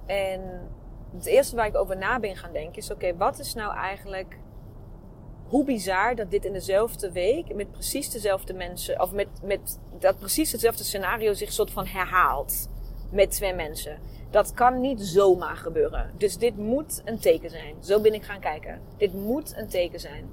en 0.05 0.69
het 1.15 1.25
eerste 1.25 1.55
waar 1.55 1.67
ik 1.67 1.75
over 1.75 1.97
na 1.97 2.19
ben 2.19 2.35
gaan 2.35 2.53
denken 2.53 2.75
is: 2.77 2.91
oké, 2.91 3.15
wat 3.17 3.39
is 3.39 3.53
nou 3.53 3.75
eigenlijk. 3.75 4.38
Hoe 5.45 5.65
bizar 5.65 6.15
dat 6.15 6.31
dit 6.31 6.45
in 6.45 6.53
dezelfde 6.53 7.12
week 7.12 7.55
met 7.55 7.71
precies 7.71 8.09
dezelfde 8.09 8.53
mensen, 8.53 9.01
of 9.01 9.12
met, 9.12 9.27
met 9.43 9.79
dat 10.00 10.19
precies 10.19 10.51
hetzelfde 10.51 10.83
scenario 10.83 11.33
zich 11.33 11.51
soort 11.51 11.71
van 11.71 11.85
herhaalt. 11.85 12.69
met 13.12 13.31
twee 13.31 13.53
mensen. 13.53 14.00
Dat 14.29 14.53
kan 14.53 14.81
niet 14.81 15.01
zomaar 15.01 15.55
gebeuren. 15.55 16.12
Dus 16.17 16.38
dit 16.38 16.57
moet 16.57 17.01
een 17.05 17.19
teken 17.19 17.50
zijn. 17.50 17.75
Zo 17.83 18.01
ben 18.01 18.13
ik 18.13 18.24
gaan 18.24 18.39
kijken. 18.39 18.81
Dit 18.97 19.13
moet 19.13 19.57
een 19.57 19.67
teken 19.67 20.00
zijn. 20.00 20.29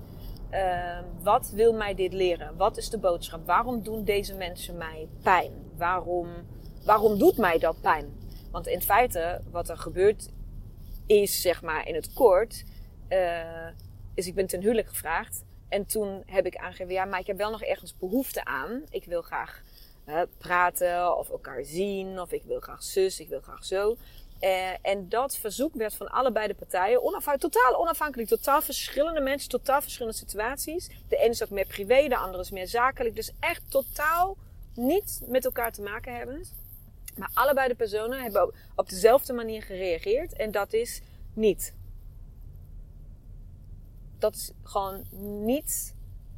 Uh, 0.50 0.99
wat 1.23 1.50
wil 1.55 1.73
mij 1.73 1.95
dit 1.95 2.12
leren? 2.12 2.57
Wat 2.57 2.76
is 2.76 2.91
de 2.91 2.99
boodschap? 2.99 3.47
Waarom 3.47 3.83
doen 3.83 4.05
deze 4.05 4.35
mensen 4.35 4.76
mij 4.76 5.09
pijn? 5.23 5.52
Waarom, 5.76 6.29
waarom 6.85 7.19
doet 7.19 7.37
mij 7.37 7.59
dat 7.59 7.81
pijn? 7.81 8.22
Want 8.53 8.67
in 8.67 8.83
feite, 8.83 9.41
wat 9.51 9.69
er 9.69 9.79
gebeurt 9.79 10.29
is, 11.07 11.41
zeg 11.41 11.63
maar 11.63 11.89
in 11.89 11.95
het 11.95 12.13
kort, 12.13 12.65
uh, 13.09 13.69
is 14.15 14.27
ik 14.27 14.35
ben 14.35 14.47
ten 14.47 14.61
huwelijk 14.61 14.89
gevraagd. 14.89 15.45
En 15.69 15.87
toen 15.87 16.23
heb 16.27 16.47
ik 16.47 16.57
aangegeven, 16.57 16.93
ja, 16.93 17.05
maar 17.05 17.21
ik 17.21 17.27
heb 17.27 17.37
wel 17.37 17.51
nog 17.51 17.63
ergens 17.63 17.97
behoefte 17.99 18.45
aan. 18.45 18.83
Ik 18.91 19.05
wil 19.05 19.23
graag 19.23 19.63
praten 20.39 21.17
of 21.17 21.31
elkaar 21.31 21.65
zien. 21.65 22.21
Of 22.21 22.33
ik 22.33 22.43
wil 22.43 22.61
graag 22.61 22.83
zus, 22.83 23.21
ik 23.21 23.29
wil 23.29 23.41
graag 23.41 23.65
zo. 23.65 23.97
Uh, 24.41 24.71
en 24.83 25.09
dat 25.09 25.37
verzoek 25.37 25.75
werd 25.75 25.95
van 25.95 26.09
allebei 26.09 26.47
de 26.47 26.55
partijen, 26.55 27.01
totaal 27.39 27.81
onafhankelijk, 27.81 28.29
totaal 28.29 28.63
verschillende 28.63 29.21
mensen, 29.21 29.49
totaal 29.49 29.83
verschillende 29.83 30.17
situaties. 30.17 30.91
De 31.09 31.17
ene 31.17 31.31
is 31.31 31.43
ook 31.43 31.51
meer 31.51 31.67
privé, 31.67 32.09
de 32.09 32.17
andere 32.17 32.43
is 32.43 32.51
meer 32.51 32.69
zakelijk. 32.69 33.15
Dus 33.15 33.33
echt 33.41 33.71
totaal 33.71 34.37
niet 34.75 35.21
met 35.27 35.45
elkaar 35.45 35.73
te 35.73 35.83
maken 35.83 36.17
hebben. 36.17 36.45
Maar 37.16 37.31
allebei 37.35 37.69
de 37.69 37.75
personen 37.75 38.23
hebben 38.23 38.54
op 38.75 38.88
dezelfde 38.88 39.33
manier 39.33 39.62
gereageerd. 39.62 40.33
En 40.33 40.50
dat 40.50 40.73
is 40.73 41.00
niet. 41.33 41.75
Dat 44.19 44.35
is 44.35 44.52
gewoon 44.62 45.04
niet, 45.45 45.95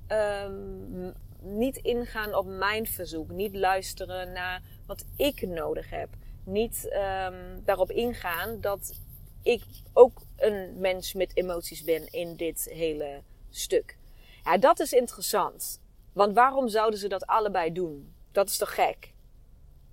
um, 0.09 1.13
niet 1.41 1.77
ingaan 1.77 2.35
op 2.35 2.47
mijn 2.47 2.87
verzoek. 2.87 3.31
Niet 3.31 3.57
luisteren 3.57 4.33
naar 4.33 4.63
wat 4.87 5.05
ik 5.17 5.47
nodig 5.47 5.91
heb. 5.91 6.09
Niet 6.45 6.85
um, 6.85 7.65
daarop 7.65 7.91
ingaan 7.91 8.61
dat 8.61 9.01
ik 9.43 9.65
ook 9.93 10.23
een 10.37 10.81
mens 10.81 11.13
met 11.13 11.37
emoties 11.37 11.85
ben 11.85 12.07
in 12.11 12.37
dit 12.37 12.69
hele 12.73 13.23
stuk. 13.51 13.97
Ja, 14.45 14.59
dat 14.59 14.81
is 14.81 14.93
interessant. 14.93 15.81
Want 16.13 16.35
waarom 16.35 16.69
zouden 16.69 16.99
ze 16.99 17.09
dat 17.09 17.27
allebei 17.27 17.73
doen? 17.73 18.15
Dat 18.33 18.49
is 18.49 18.57
toch 18.57 18.75
gek? 18.75 19.13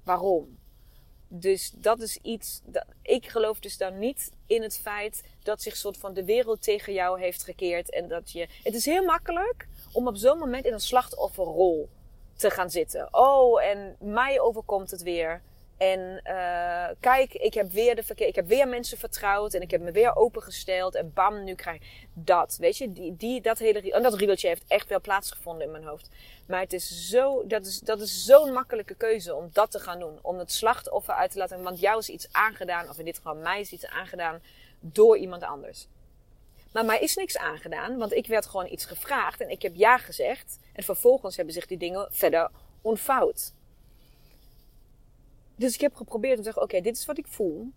Waarom? 0.04 0.60
Dus 1.34 1.72
dat 1.76 2.00
is 2.00 2.18
iets. 2.22 2.62
Dat, 2.64 2.86
ik 3.02 3.28
geloof 3.28 3.60
dus 3.60 3.78
dan 3.78 4.00
niet 4.00 4.32
in 4.48 4.62
het 4.62 4.80
feit 4.80 5.24
dat 5.44 5.62
zich 5.62 5.76
soort 5.76 5.98
van 5.98 6.14
de 6.14 6.26
wereld 6.26 6.64
tegen 6.64 6.94
jou 6.94 7.20
heeft 7.20 7.44
gekeerd. 7.44 7.92
En 7.92 8.08
dat 8.08 8.32
je. 8.32 8.48
Het 8.64 8.74
is 8.74 8.86
heel 8.86 9.06
makkelijk 9.06 9.68
om 9.92 10.08
op 10.08 10.16
zo'n 10.16 10.38
moment 10.38 10.66
in 10.66 10.74
een 10.74 10.80
slachtofferrol 10.80 11.90
te 12.36 12.50
gaan 12.50 12.70
zitten. 12.70 13.08
Oh, 13.12 13.64
en 13.64 13.96
mij 14.00 14.40
overkomt 14.40 14.92
het 14.92 15.02
weer. 15.02 15.42
En 15.82 16.22
uh, 16.24 16.88
kijk, 17.00 17.34
ik 17.34 17.54
heb 17.54 17.72
weer 17.72 17.96
de 17.96 18.04
ik 18.16 18.36
heb 18.36 18.48
weer 18.48 18.68
mensen 18.68 18.98
vertrouwd 18.98 19.54
en 19.54 19.62
ik 19.62 19.72
heb 19.72 19.82
me 19.82 19.92
weer 19.92 20.16
opengesteld 20.16 20.96
en 20.96 21.14
bam, 21.14 21.44
nu 21.44 21.56
krijg 21.56 21.76
ik 21.76 22.08
dat. 22.14 22.58
Weet 22.60 22.78
je, 22.78 22.92
die, 22.92 23.16
die, 23.16 23.42
dat 23.42 23.60
hele, 23.60 23.92
en 23.92 24.04
dat 24.04 24.14
riebeltje 24.14 24.48
heeft 24.48 24.64
echt 24.68 24.90
wel 24.90 25.02
plaatsgevonden 25.02 25.66
in 25.66 25.72
mijn 25.72 25.84
hoofd. 25.84 26.10
Maar 26.48 26.60
het 26.60 26.74
is 26.74 27.10
zo, 27.10 27.48
dat 27.48 27.66
is, 27.66 27.80
dat 27.80 28.02
is 28.02 28.26
zo'n 28.26 28.54
makkelijke 28.54 28.96
keuze 28.96 29.36
om 29.36 29.50
dat 29.54 29.72
te 29.72 29.80
gaan 29.80 30.00
doen. 30.00 30.20
Om 30.22 30.38
het 30.38 30.52
slachtoffer 30.52 31.14
uit 31.14 31.32
te 31.32 31.38
laten, 31.38 31.64
want 31.64 31.80
jou 31.80 32.00
is 32.00 32.10
iets 32.10 32.28
aangedaan, 32.32 32.90
of 32.90 33.00
in 33.00 33.06
dit 33.06 33.16
geval 33.16 33.36
mij 33.36 33.60
is 33.60 33.72
iets 33.72 33.86
aangedaan 33.86 34.42
door 34.80 35.18
iemand 35.18 35.44
anders. 35.44 35.88
Maar 36.74 36.86
mij 36.86 37.00
is 37.00 37.16
niks 37.16 37.38
aangedaan, 37.38 37.98
want 37.98 38.14
ik 38.14 38.28
werd 38.28 38.46
gewoon 38.46 38.68
iets 38.68 38.86
gevraagd 38.86 39.42
en 39.42 39.50
ik 39.50 39.62
heb 39.62 39.76
ja 39.76 39.98
gezegd. 39.98 40.60
En 40.74 40.84
vervolgens 40.84 41.36
hebben 41.36 41.54
zich 41.54 41.66
die 41.66 41.78
dingen 41.78 42.08
verder 42.12 42.50
ontvouwd. 42.82 43.54
Dus 45.62 45.74
ik 45.74 45.82
heb 45.82 45.96
geprobeerd 45.96 46.38
te 46.38 46.44
zeggen: 46.44 46.62
Oké, 46.62 46.82
dit 46.82 46.98
is 46.98 47.06
wat 47.06 47.18
ik 47.18 47.28
voel. 47.28 47.72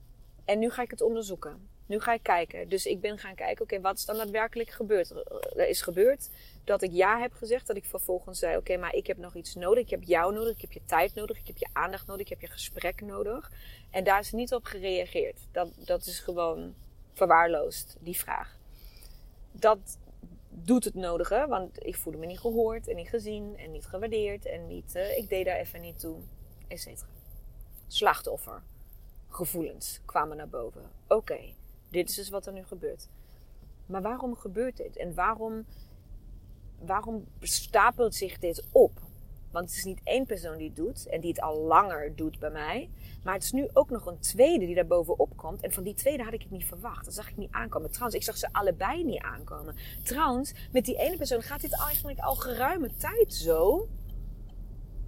En 0.45 0.59
nu 0.59 0.71
ga 0.71 0.83
ik 0.83 0.91
het 0.91 1.01
onderzoeken. 1.01 1.69
Nu 1.87 2.01
ga 2.01 2.13
ik 2.13 2.23
kijken. 2.23 2.69
Dus 2.69 2.87
ik 2.87 3.01
ben 3.01 3.19
gaan 3.19 3.35
kijken: 3.35 3.65
Oké, 3.65 3.81
wat 3.81 3.99
is 3.99 4.05
dan 4.05 4.17
daadwerkelijk 4.17 4.71
gebeurd? 4.71 5.11
Er 5.57 5.69
is 5.69 5.83
gebeurd 5.83 6.31
dat 6.65 6.83
ik 6.83 6.93
ja 6.93 7.19
heb 7.19 7.33
gezegd. 7.33 7.67
Dat 7.67 7.77
ik 7.77 7.85
vervolgens 7.85 8.39
zei: 8.39 8.57
Oké, 8.57 8.77
maar 8.77 8.95
ik 8.95 9.07
heb 9.07 9.17
nog 9.17 9.35
iets 9.35 9.55
nodig. 9.55 9.83
Ik 9.83 9.91
heb 9.91 10.03
jou 10.03 10.35
nodig. 10.35 10.55
Ik 10.55 10.61
heb 10.61 10.73
je 10.73 10.81
tijd 10.85 11.15
nodig. 11.15 11.39
Ik 11.39 11.47
heb 11.47 11.59
je 11.59 11.69
aandacht 11.73 12.07
nodig. 12.07 12.23
Ik 12.23 12.29
heb 12.29 12.41
je 12.41 12.47
gesprek 12.47 13.01
nodig. 13.01 13.51
En 13.91 14.05
daar 14.05 14.21
is 14.21 14.33
niet 14.33 14.55
op 14.55 14.65
gereageerd. 14.65 15.41
Dat, 15.53 15.69
dat 15.77 16.07
is 16.07 16.19
gewoon 16.19 16.75
verwaarloosd, 17.13 17.97
die 18.01 18.17
vraag. 18.17 18.59
Dat 19.53 19.99
doet 20.49 20.85
het 20.85 20.95
nodige, 20.95 21.47
want 21.49 21.87
ik 21.87 21.97
voelde 21.97 22.19
me 22.19 22.27
niet 22.27 22.39
gehoord 22.39 22.89
en 22.89 22.97
niet 22.97 23.09
gezien 23.09 23.57
en 23.59 23.71
niet 23.71 23.87
gewaardeerd 23.87 24.47
en 24.47 24.67
niet, 24.67 24.95
uh, 24.97 25.17
ik 25.19 25.29
deed 25.29 25.45
daar 25.45 25.57
even 25.57 25.81
niet 25.81 25.99
toe, 26.01 26.17
et 26.69 26.81
cetera 26.81 27.14
slachtoffergevoelens 27.87 30.01
kwamen 30.05 30.37
naar 30.37 30.49
boven. 30.49 30.83
Oké, 31.09 31.41
dit 31.89 32.09
is 32.09 32.15
dus 32.15 32.29
wat 32.29 32.47
er 32.47 32.53
nu 32.53 32.65
gebeurt. 32.65 33.09
Maar 33.87 34.03
waarom 34.03 34.37
gebeurt 34.37 34.77
dit? 34.77 34.97
En 34.97 35.15
waarom, 35.15 35.67
waarom 36.79 37.25
stapelt 37.41 38.15
zich 38.15 38.39
dit 38.39 38.65
op? 38.73 39.01
Want 39.51 39.69
het 39.69 39.77
is 39.77 39.85
niet 39.85 40.01
één 40.05 40.27
persoon 40.27 40.57
die 40.57 40.67
het 40.67 40.77
doet 40.77 41.07
en 41.07 41.21
die 41.21 41.31
het 41.31 41.41
al 41.41 41.61
langer 41.61 42.17
doet 42.17 42.39
bij 42.39 42.51
mij. 42.51 42.91
Maar 43.25 43.35
het 43.35 43.43
is 43.43 43.53
nu 43.53 43.69
ook 43.73 43.91
nog 43.91 44.07
een 44.07 44.19
tweede 44.19 44.67
die 44.67 44.75
daar 44.75 44.87
bovenop 44.87 45.37
komt. 45.37 45.63
En 45.63 45.73
van 45.73 45.83
die 45.83 45.95
tweede 45.95 46.23
had 46.23 46.33
ik 46.33 46.43
het 46.43 46.51
niet 46.51 46.65
verwacht. 46.65 47.05
Dat 47.05 47.15
zag 47.15 47.31
ik 47.31 47.37
niet 47.37 47.53
aankomen. 47.53 47.91
Trouwens, 47.91 48.17
ik 48.17 48.23
zag 48.23 48.37
ze 48.37 48.53
allebei 48.53 49.05
niet 49.05 49.23
aankomen. 49.23 49.77
Trouwens, 50.03 50.55
met 50.73 50.85
die 50.85 50.97
ene 50.97 51.17
persoon 51.17 51.43
gaat 51.43 51.61
dit 51.61 51.85
eigenlijk 51.85 52.19
al 52.19 52.35
geruime 52.35 52.95
tijd 52.95 53.35
zo. 53.35 53.89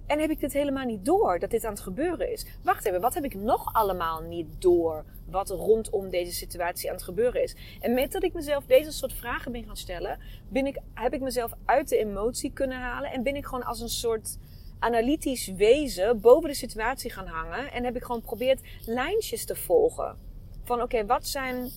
En 0.07 0.19
heb 0.19 0.29
ik 0.29 0.39
dit 0.39 0.53
helemaal 0.53 0.85
niet 0.85 1.05
door 1.05 1.39
dat 1.39 1.49
dit 1.49 1.65
aan 1.65 1.71
het 1.71 1.81
gebeuren 1.81 2.31
is? 2.31 2.45
Wacht 2.63 2.85
even, 2.85 3.01
wat 3.01 3.13
heb 3.13 3.23
ik 3.23 3.35
nog 3.35 3.73
allemaal 3.73 4.21
niet 4.21 4.61
door 4.61 5.05
wat 5.29 5.49
rondom 5.49 6.09
deze 6.09 6.33
situatie 6.33 6.89
aan 6.89 6.95
het 6.95 7.03
gebeuren 7.03 7.43
is? 7.43 7.55
En 7.79 7.93
met 7.93 8.11
dat 8.11 8.23
ik 8.23 8.33
mezelf 8.33 8.65
deze 8.65 8.91
soort 8.91 9.13
vragen 9.13 9.51
ben 9.51 9.63
gaan 9.63 9.77
stellen, 9.77 10.19
ben 10.49 10.65
ik, 10.65 10.79
heb 10.93 11.13
ik 11.13 11.21
mezelf 11.21 11.51
uit 11.65 11.89
de 11.89 11.97
emotie 11.97 12.53
kunnen 12.53 12.77
halen 12.77 13.11
en 13.11 13.23
ben 13.23 13.35
ik 13.35 13.45
gewoon 13.45 13.63
als 13.63 13.79
een 13.79 13.89
soort 13.89 14.37
analytisch 14.79 15.47
wezen 15.47 16.21
boven 16.21 16.49
de 16.49 16.55
situatie 16.55 17.11
gaan 17.11 17.27
hangen 17.27 17.71
en 17.71 17.83
heb 17.83 17.95
ik 17.95 18.03
gewoon 18.03 18.21
geprobeerd 18.21 18.61
lijntjes 18.85 19.45
te 19.45 19.55
volgen. 19.55 20.17
Van 20.63 20.81
oké, 20.81 21.05
wat 21.05 21.27
zijn 21.27 21.69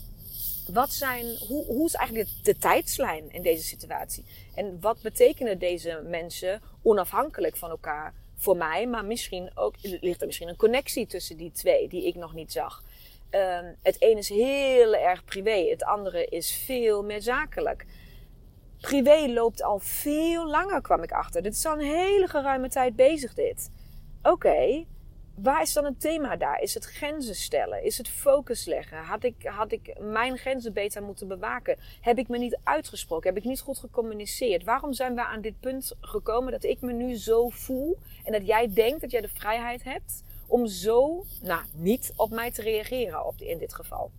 wat 0.72 0.92
zijn, 0.92 1.26
hoe, 1.48 1.64
hoe 1.64 1.86
is 1.86 1.94
eigenlijk 1.94 2.28
de, 2.42 2.58
tijdslijn 2.58 3.32
in 3.32 3.42
deze 3.42 3.62
situatie? 3.62 4.24
En 4.54 4.80
wat 4.80 5.02
betekenen 5.02 5.58
deze 5.58 6.02
mensen 6.04 6.62
onafhankelijk 6.82 7.56
van 7.56 7.70
elkaar 7.70 8.14
voor 8.36 8.56
mij? 8.56 8.86
Maar 8.86 9.04
misschien 9.04 9.50
ook, 9.54 9.74
ligt 9.80 10.20
er 10.20 10.26
misschien 10.26 10.48
een 10.48 10.56
connectie 10.56 11.06
tussen 11.06 11.36
die 11.36 11.52
twee 11.52 11.88
die 11.88 12.06
ik 12.06 12.14
nog 12.14 12.34
niet 12.34 12.52
zag. 12.52 12.82
Um, 13.30 13.76
het 13.82 14.00
ene 14.00 14.18
is 14.18 14.28
heel 14.28 14.94
erg 14.94 15.24
privé, 15.24 15.68
het 15.70 15.84
andere 15.84 16.24
is 16.24 16.52
veel 16.52 17.02
meer 17.04 17.22
zakelijk. 17.22 17.86
Privé 18.80 19.26
loopt 19.28 19.62
al 19.62 19.78
veel 19.78 20.46
langer, 20.46 20.80
kwam 20.80 21.02
ik 21.02 21.12
achter. 21.12 21.42
Dit 21.42 21.52
is 21.52 21.66
al 21.66 21.72
een 21.72 21.80
hele 21.80 22.26
geruime 22.26 22.68
tijd 22.68 22.96
bezig, 22.96 23.34
dit. 23.34 23.70
Oké, 24.22 24.84
waar 25.34 25.62
is 25.62 25.72
dan 25.72 25.84
het 25.84 26.00
thema 26.00 26.36
daar? 26.36 26.60
Is 26.60 26.74
het 26.74 26.84
grenzen 26.84 27.34
stellen? 27.34 27.84
Is 27.84 27.98
het 27.98 28.08
focus 28.08 28.64
leggen? 28.64 28.98
Had 28.98 29.24
ik, 29.24 29.34
had 29.44 29.72
ik 29.72 29.96
mijn 30.00 30.38
grenzen 30.38 30.72
beter 30.72 31.02
moeten 31.02 31.28
bewaken? 31.28 31.78
Heb 32.00 32.18
ik 32.18 32.28
me 32.28 32.38
niet 32.38 32.58
uitgesproken? 32.64 33.28
Heb 33.28 33.38
ik 33.38 33.48
niet 33.48 33.60
goed 33.60 33.78
gecommuniceerd? 33.78 34.64
Waarom 34.64 34.92
zijn 34.92 35.14
we 35.14 35.24
aan 35.24 35.40
dit 35.40 35.60
punt 35.60 35.92
gekomen 36.00 36.52
dat 36.52 36.64
ik 36.64 36.80
me 36.80 36.92
nu 36.92 37.16
zo 37.16 37.48
voel 37.48 37.98
en 38.24 38.32
dat 38.32 38.46
jij 38.46 38.72
denkt 38.72 39.00
dat 39.00 39.10
jij 39.10 39.20
de 39.20 39.28
vrijheid 39.28 39.84
hebt 39.84 40.22
om 40.46 40.66
zo, 40.66 41.24
nou, 41.42 41.62
niet 41.74 42.12
op 42.16 42.30
mij 42.30 42.50
te 42.50 42.62
reageren 42.62 43.26
op, 43.26 43.40
in 43.40 43.58
dit 43.58 43.74
geval? 43.74 44.10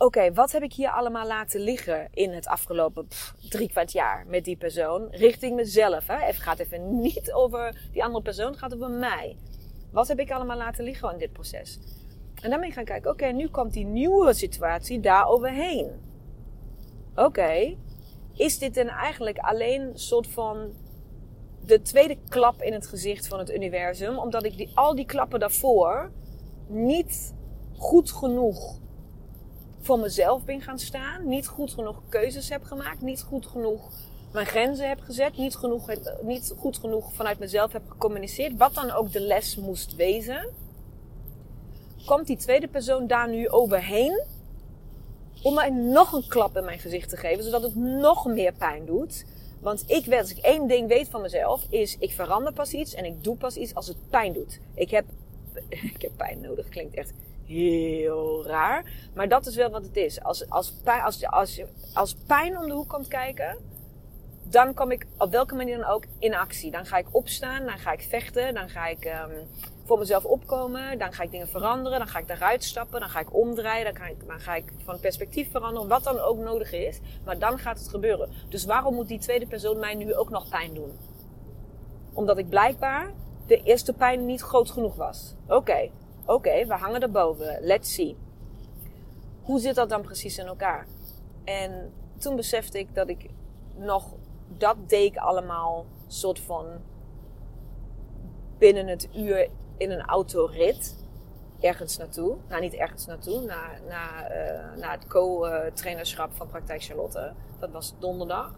Oké, 0.00 0.32
wat 0.32 0.52
heb 0.52 0.62
ik 0.62 0.72
hier 0.72 0.90
allemaal 0.90 1.26
laten 1.26 1.60
liggen 1.60 2.08
in 2.12 2.30
het 2.32 2.46
afgelopen 2.46 3.06
pff, 3.06 3.34
drie 3.48 3.68
kwart 3.68 3.92
jaar 3.92 4.24
met 4.26 4.44
die 4.44 4.56
persoon? 4.56 5.08
Richting 5.10 5.56
mezelf. 5.56 6.06
Hè? 6.06 6.16
Het 6.16 6.36
gaat 6.36 6.58
even 6.58 7.00
niet 7.00 7.32
over 7.32 7.88
die 7.92 8.04
andere 8.04 8.22
persoon, 8.22 8.50
het 8.50 8.58
gaat 8.58 8.74
over 8.74 8.90
mij. 8.90 9.36
Wat 9.92 10.08
heb 10.08 10.18
ik 10.18 10.30
allemaal 10.30 10.56
laten 10.56 10.84
liggen 10.84 11.12
in 11.12 11.18
dit 11.18 11.32
proces? 11.32 11.78
En 12.42 12.50
dan 12.50 12.60
ben 12.60 12.72
gaan 12.72 12.84
kijken, 12.84 13.10
oké, 13.10 13.26
nu 13.26 13.48
komt 13.48 13.72
die 13.72 13.84
nieuwe 13.84 14.32
situatie 14.32 15.00
daar 15.00 15.28
overheen. 15.28 15.90
Oké, 17.14 17.76
is 18.34 18.58
dit 18.58 18.74
dan 18.74 18.88
eigenlijk 18.88 19.38
alleen 19.38 19.80
een 19.80 19.98
soort 19.98 20.26
van 20.26 20.72
de 21.66 21.82
tweede 21.82 22.18
klap 22.28 22.62
in 22.62 22.72
het 22.72 22.86
gezicht 22.86 23.28
van 23.28 23.38
het 23.38 23.50
universum? 23.50 24.18
Omdat 24.18 24.44
ik 24.44 24.56
die, 24.56 24.70
al 24.74 24.94
die 24.94 25.06
klappen 25.06 25.40
daarvoor 25.40 26.10
niet 26.66 27.34
goed 27.76 28.10
genoeg 28.10 28.78
voor 29.80 29.98
mezelf 29.98 30.44
ben 30.44 30.60
gaan 30.60 30.78
staan. 30.78 31.28
Niet 31.28 31.46
goed 31.46 31.72
genoeg 31.72 32.02
keuzes 32.08 32.48
heb 32.48 32.64
gemaakt. 32.64 33.00
Niet 33.00 33.22
goed 33.22 33.46
genoeg 33.46 33.90
mijn 34.32 34.46
grenzen 34.46 34.88
heb 34.88 35.00
gezet. 35.00 35.36
Niet, 35.36 35.56
genoeg, 35.56 35.90
niet 36.22 36.54
goed 36.58 36.78
genoeg 36.78 37.12
vanuit 37.12 37.38
mezelf 37.38 37.72
heb 37.72 37.82
gecommuniceerd. 37.88 38.56
Wat 38.56 38.74
dan 38.74 38.90
ook 38.90 39.12
de 39.12 39.20
les 39.20 39.56
moest 39.56 39.94
wezen. 39.94 40.48
Komt 42.04 42.26
die 42.26 42.36
tweede 42.36 42.68
persoon 42.68 43.06
daar 43.06 43.28
nu 43.28 43.48
overheen. 43.48 44.22
Om 45.42 45.54
mij 45.54 45.70
nog 45.70 46.12
een 46.12 46.26
klap 46.28 46.56
in 46.56 46.64
mijn 46.64 46.78
gezicht 46.78 47.08
te 47.08 47.16
geven. 47.16 47.44
Zodat 47.44 47.62
het 47.62 47.74
nog 47.74 48.26
meer 48.26 48.52
pijn 48.52 48.86
doet. 48.86 49.24
Want 49.60 49.84
ik 49.86 50.06
weet, 50.06 50.20
als 50.20 50.30
ik 50.30 50.38
één 50.38 50.68
ding 50.68 50.88
weet 50.88 51.08
van 51.08 51.20
mezelf, 51.20 51.66
is 51.70 51.96
ik 51.98 52.10
verander 52.10 52.52
pas 52.52 52.72
iets 52.72 52.94
en 52.94 53.04
ik 53.04 53.24
doe 53.24 53.36
pas 53.36 53.56
iets 53.56 53.74
als 53.74 53.86
het 53.86 54.08
pijn 54.10 54.32
doet. 54.32 54.60
Ik 54.74 54.90
heb 54.90 55.04
ik 55.94 56.02
heb 56.02 56.12
pijn 56.16 56.40
nodig. 56.40 56.68
Klinkt 56.68 56.94
echt 56.94 57.12
heel 57.50 58.46
raar. 58.46 58.84
Maar 59.14 59.28
dat 59.28 59.46
is 59.46 59.56
wel 59.56 59.70
wat 59.70 59.82
het 59.82 59.96
is. 59.96 60.22
Als, 60.22 60.50
als, 60.50 60.72
pijn, 60.84 61.02
als, 61.02 61.26
als, 61.26 61.62
als 61.94 62.14
pijn 62.14 62.58
om 62.58 62.66
de 62.66 62.74
hoek 62.74 62.88
komt 62.88 63.08
kijken, 63.08 63.56
dan 64.42 64.74
kom 64.74 64.90
ik 64.90 65.06
op 65.18 65.30
welke 65.30 65.54
manier 65.54 65.78
dan 65.78 65.88
ook 65.88 66.04
in 66.18 66.34
actie. 66.34 66.70
Dan 66.70 66.86
ga 66.86 66.96
ik 66.96 67.06
opstaan, 67.10 67.66
dan 67.66 67.78
ga 67.78 67.92
ik 67.92 68.06
vechten, 68.08 68.54
dan 68.54 68.68
ga 68.68 68.86
ik 68.86 69.04
um, 69.04 69.46
voor 69.84 69.98
mezelf 69.98 70.24
opkomen, 70.24 70.98
dan 70.98 71.12
ga 71.12 71.22
ik 71.22 71.30
dingen 71.30 71.48
veranderen, 71.48 71.98
dan 71.98 72.08
ga 72.08 72.18
ik 72.18 72.28
eruit 72.30 72.64
stappen, 72.64 73.00
dan 73.00 73.08
ga 73.08 73.20
ik 73.20 73.34
omdraaien, 73.34 73.84
dan 73.84 73.94
ga 73.94 74.06
ik, 74.06 74.26
dan 74.26 74.40
ga 74.40 74.54
ik 74.54 74.72
van 74.84 75.00
perspectief 75.00 75.50
veranderen, 75.50 75.88
wat 75.88 76.04
dan 76.04 76.18
ook 76.18 76.38
nodig 76.38 76.72
is. 76.72 77.00
Maar 77.24 77.38
dan 77.38 77.58
gaat 77.58 77.78
het 77.78 77.88
gebeuren. 77.88 78.30
Dus 78.48 78.64
waarom 78.64 78.94
moet 78.94 79.08
die 79.08 79.18
tweede 79.18 79.46
persoon 79.46 79.78
mij 79.78 79.94
nu 79.94 80.14
ook 80.14 80.30
nog 80.30 80.48
pijn 80.48 80.74
doen? 80.74 80.98
Omdat 82.12 82.38
ik 82.38 82.48
blijkbaar 82.48 83.12
de 83.46 83.62
eerste 83.62 83.92
pijn 83.92 84.26
niet 84.26 84.40
groot 84.40 84.70
genoeg 84.70 84.94
was. 84.94 85.34
Oké, 85.48 85.90
oké, 86.26 86.66
we 86.66 86.74
hangen 86.74 87.02
erboven. 87.02 87.58
Let's 87.60 87.94
see. 87.94 88.16
Hoe 89.42 89.60
zit 89.60 89.74
dat 89.74 89.88
dan 89.88 90.02
precies 90.02 90.38
in 90.38 90.46
elkaar? 90.46 90.86
En 91.44 91.92
toen 92.18 92.36
besefte 92.36 92.78
ik 92.78 92.94
dat 92.94 93.08
ik 93.08 93.30
nog 93.76 94.14
dat 94.58 94.76
deed 94.86 95.12
ik 95.12 95.16
allemaal 95.16 95.86
soort 96.06 96.40
van 96.40 96.66
binnen 98.58 98.86
het 98.86 99.08
uur 99.16 99.48
in 99.76 99.90
een 99.90 100.02
autorit 100.02 100.96
ergens 101.60 101.96
naartoe. 101.96 102.36
Nou, 102.48 102.60
niet 102.60 102.74
ergens 102.74 103.06
naartoe, 103.06 103.40
naar, 103.44 103.80
naar, 103.88 104.30
uh, 104.30 104.80
naar 104.80 104.92
het 104.92 105.06
co-trainerschap 105.06 106.30
van 106.34 106.48
Praktijk 106.48 106.82
Charlotte. 106.82 107.32
Dat 107.58 107.70
was 107.70 107.94
donderdag. 107.98 108.52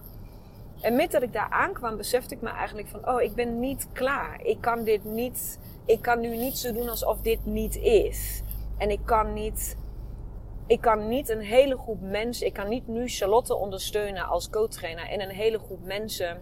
En 0.80 0.96
met 0.96 1.10
dat 1.10 1.22
ik 1.22 1.32
daar 1.32 1.50
aankwam, 1.50 1.96
besefte 1.96 2.34
ik 2.34 2.40
me 2.40 2.48
eigenlijk 2.48 2.88
van, 2.88 3.08
oh, 3.08 3.20
ik 3.20 3.34
ben 3.34 3.60
niet 3.60 3.86
klaar. 3.92 4.44
Ik 4.44 4.60
kan 4.60 4.84
dit 4.84 5.04
niet, 5.04 5.58
ik 5.84 6.02
kan 6.02 6.20
nu 6.20 6.36
niet 6.36 6.58
zo 6.58 6.72
doen 6.72 6.88
alsof 6.88 7.20
dit 7.20 7.46
niet 7.46 7.76
is. 7.76 8.42
En 8.78 8.90
ik 8.90 9.00
kan 9.04 9.32
niet 9.32 9.76
ik 10.66 10.80
kan 10.80 11.08
niet 11.08 11.28
een 11.28 11.40
hele 11.40 11.78
groep 11.78 12.00
mensen, 12.00 12.46
ik 12.46 12.52
kan 12.52 12.68
niet 12.68 12.86
nu 12.86 13.08
Charlotte 13.08 13.54
ondersteunen 13.54 14.24
als 14.24 14.50
co-trainer 14.50 15.08
en 15.08 15.20
een 15.20 15.34
hele 15.34 15.58
groep 15.58 15.84
mensen 15.84 16.40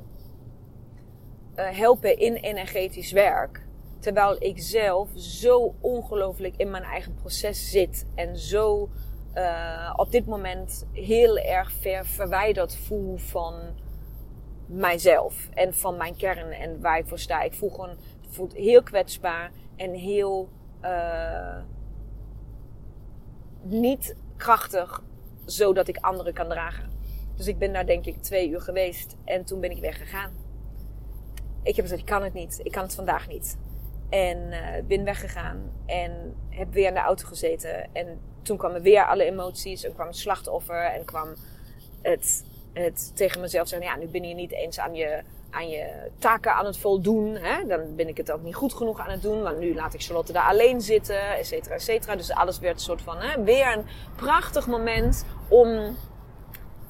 uh, 1.57 1.69
helpen 1.71 2.19
in 2.19 2.35
energetisch 2.35 3.13
werk. 3.13 3.67
Terwijl 3.99 4.37
ik 4.39 4.61
zelf 4.61 5.09
zo 5.15 5.75
ongelooflijk 5.81 6.55
in 6.57 6.71
mijn 6.71 6.83
eigen 6.83 7.15
proces 7.15 7.71
zit 7.71 8.07
en 8.15 8.37
zo 8.37 8.89
uh, 9.35 9.93
op 9.97 10.11
dit 10.11 10.27
moment 10.27 10.87
heel 10.93 11.39
erg 11.39 11.73
ver 11.73 12.07
verwijderd 12.07 12.77
voel 12.77 13.17
van 13.17 13.55
mijzelf 14.67 15.49
en 15.55 15.75
van 15.75 15.97
mijn 15.97 16.17
kern 16.17 16.53
en 16.53 16.81
waar 16.81 16.99
ik 16.99 17.07
voor 17.07 17.19
sta. 17.19 17.43
Ik 17.43 17.55
voel 17.55 17.71
gewoon, 17.71 17.97
voelt 18.31 18.55
heel 18.55 18.83
kwetsbaar 18.83 19.51
en 19.77 19.95
heel. 19.95 20.49
Uh, 20.83 21.57
niet 23.63 24.17
krachtig 24.37 25.03
zodat 25.45 25.89
ik 25.89 25.97
anderen 25.97 26.33
kan 26.33 26.49
dragen. 26.49 26.91
Dus 27.37 27.47
ik 27.47 27.59
ben 27.59 27.73
daar 27.73 27.87
denk 27.87 28.05
ik 28.05 28.23
twee 28.23 28.49
uur 28.49 28.61
geweest 28.61 29.17
en 29.25 29.45
toen 29.45 29.61
ben 29.61 29.71
ik 29.71 29.81
weggegaan. 29.81 30.33
Ik 31.63 31.77
heb 31.77 31.85
gezegd, 31.85 32.01
ik 32.01 32.07
kan 32.07 32.23
het 32.23 32.33
niet. 32.33 32.61
Ik 32.63 32.73
kan 32.73 32.83
het 32.83 32.95
vandaag 32.95 33.29
niet. 33.29 33.59
En 34.09 34.39
uh, 34.39 34.59
ben 34.87 35.05
weggegaan 35.05 35.73
en 35.87 36.35
heb 36.49 36.73
weer 36.73 36.87
in 36.87 36.95
de 36.95 37.01
auto 37.01 37.27
gezeten. 37.27 37.95
En 37.95 38.21
toen 38.43 38.57
kwamen 38.57 38.83
weer 38.83 39.07
alle 39.07 39.25
emoties. 39.25 39.85
En 39.85 39.95
kwam 39.95 40.07
het 40.07 40.17
slachtoffer 40.17 40.85
en 40.85 41.05
kwam 41.05 41.35
het, 42.03 42.45
het 42.73 43.17
tegen 43.17 43.41
mezelf 43.41 43.69
zeggen: 43.69 43.89
ja, 43.89 43.97
nu 43.97 44.07
ben 44.07 44.25
je 44.25 44.35
niet 44.35 44.53
eens 44.53 44.79
aan 44.79 44.95
je 44.95 45.23
aan 45.51 45.69
je 45.69 46.11
taken 46.19 46.55
aan 46.55 46.65
het 46.65 46.79
voldoen. 46.79 47.35
Hè? 47.35 47.67
Dan 47.67 47.97
ben 47.97 48.09
ik 48.09 48.17
het 48.17 48.33
ook 48.33 48.43
niet 48.43 48.55
goed 48.55 48.75
genoeg 48.75 48.99
aan 49.01 49.11
het 49.11 49.23
doen. 49.23 49.43
Want 49.43 49.59
nu 49.59 49.75
laat 49.75 49.95
ik 49.95 50.03
Charlotte 50.03 50.33
daar 50.33 50.49
alleen 50.49 50.81
zitten, 50.81 51.37
et 51.37 51.47
cetera, 51.47 51.75
et 51.75 51.83
cetera. 51.83 52.17
Dus 52.17 52.33
alles 52.33 52.59
werd 52.59 52.75
een 52.75 52.81
soort 52.81 53.03
van 53.03 53.17
hè, 53.17 53.43
weer 53.43 53.73
een 53.77 53.87
prachtig 54.17 54.67
moment 54.67 55.25
om 55.49 55.97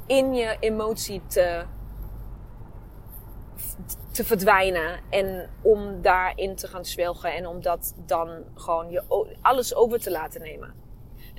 in 0.06 0.34
je 0.34 0.56
emotie 0.60 1.22
te, 1.26 1.64
te 4.12 4.24
verdwijnen. 4.24 5.00
En 5.10 5.50
om 5.62 6.02
daarin 6.02 6.56
te 6.56 6.66
gaan 6.66 6.84
zwelgen. 6.84 7.34
En 7.34 7.46
om 7.46 7.62
dat 7.62 7.94
dan 7.96 8.44
gewoon 8.54 8.90
je, 8.90 9.02
alles 9.40 9.74
over 9.74 10.00
te 10.00 10.10
laten 10.10 10.40
nemen. 10.40 10.79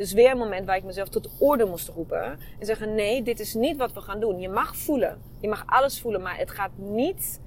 Dus 0.01 0.13
weer 0.13 0.31
een 0.31 0.37
moment 0.37 0.65
waar 0.65 0.75
ik 0.75 0.83
mezelf 0.83 1.09
tot 1.09 1.29
orde 1.39 1.65
moest 1.65 1.87
roepen. 1.87 2.23
En 2.59 2.65
zeggen: 2.65 2.95
nee, 2.95 3.23
dit 3.23 3.39
is 3.39 3.53
niet 3.53 3.77
wat 3.77 3.93
we 3.93 4.01
gaan 4.01 4.19
doen. 4.19 4.39
Je 4.39 4.49
mag 4.49 4.77
voelen. 4.77 5.21
Je 5.39 5.47
mag 5.47 5.63
alles 5.65 6.01
voelen, 6.01 6.21
maar 6.21 6.37
het 6.37 6.51
gaat 6.51 6.71
niet 6.77 7.41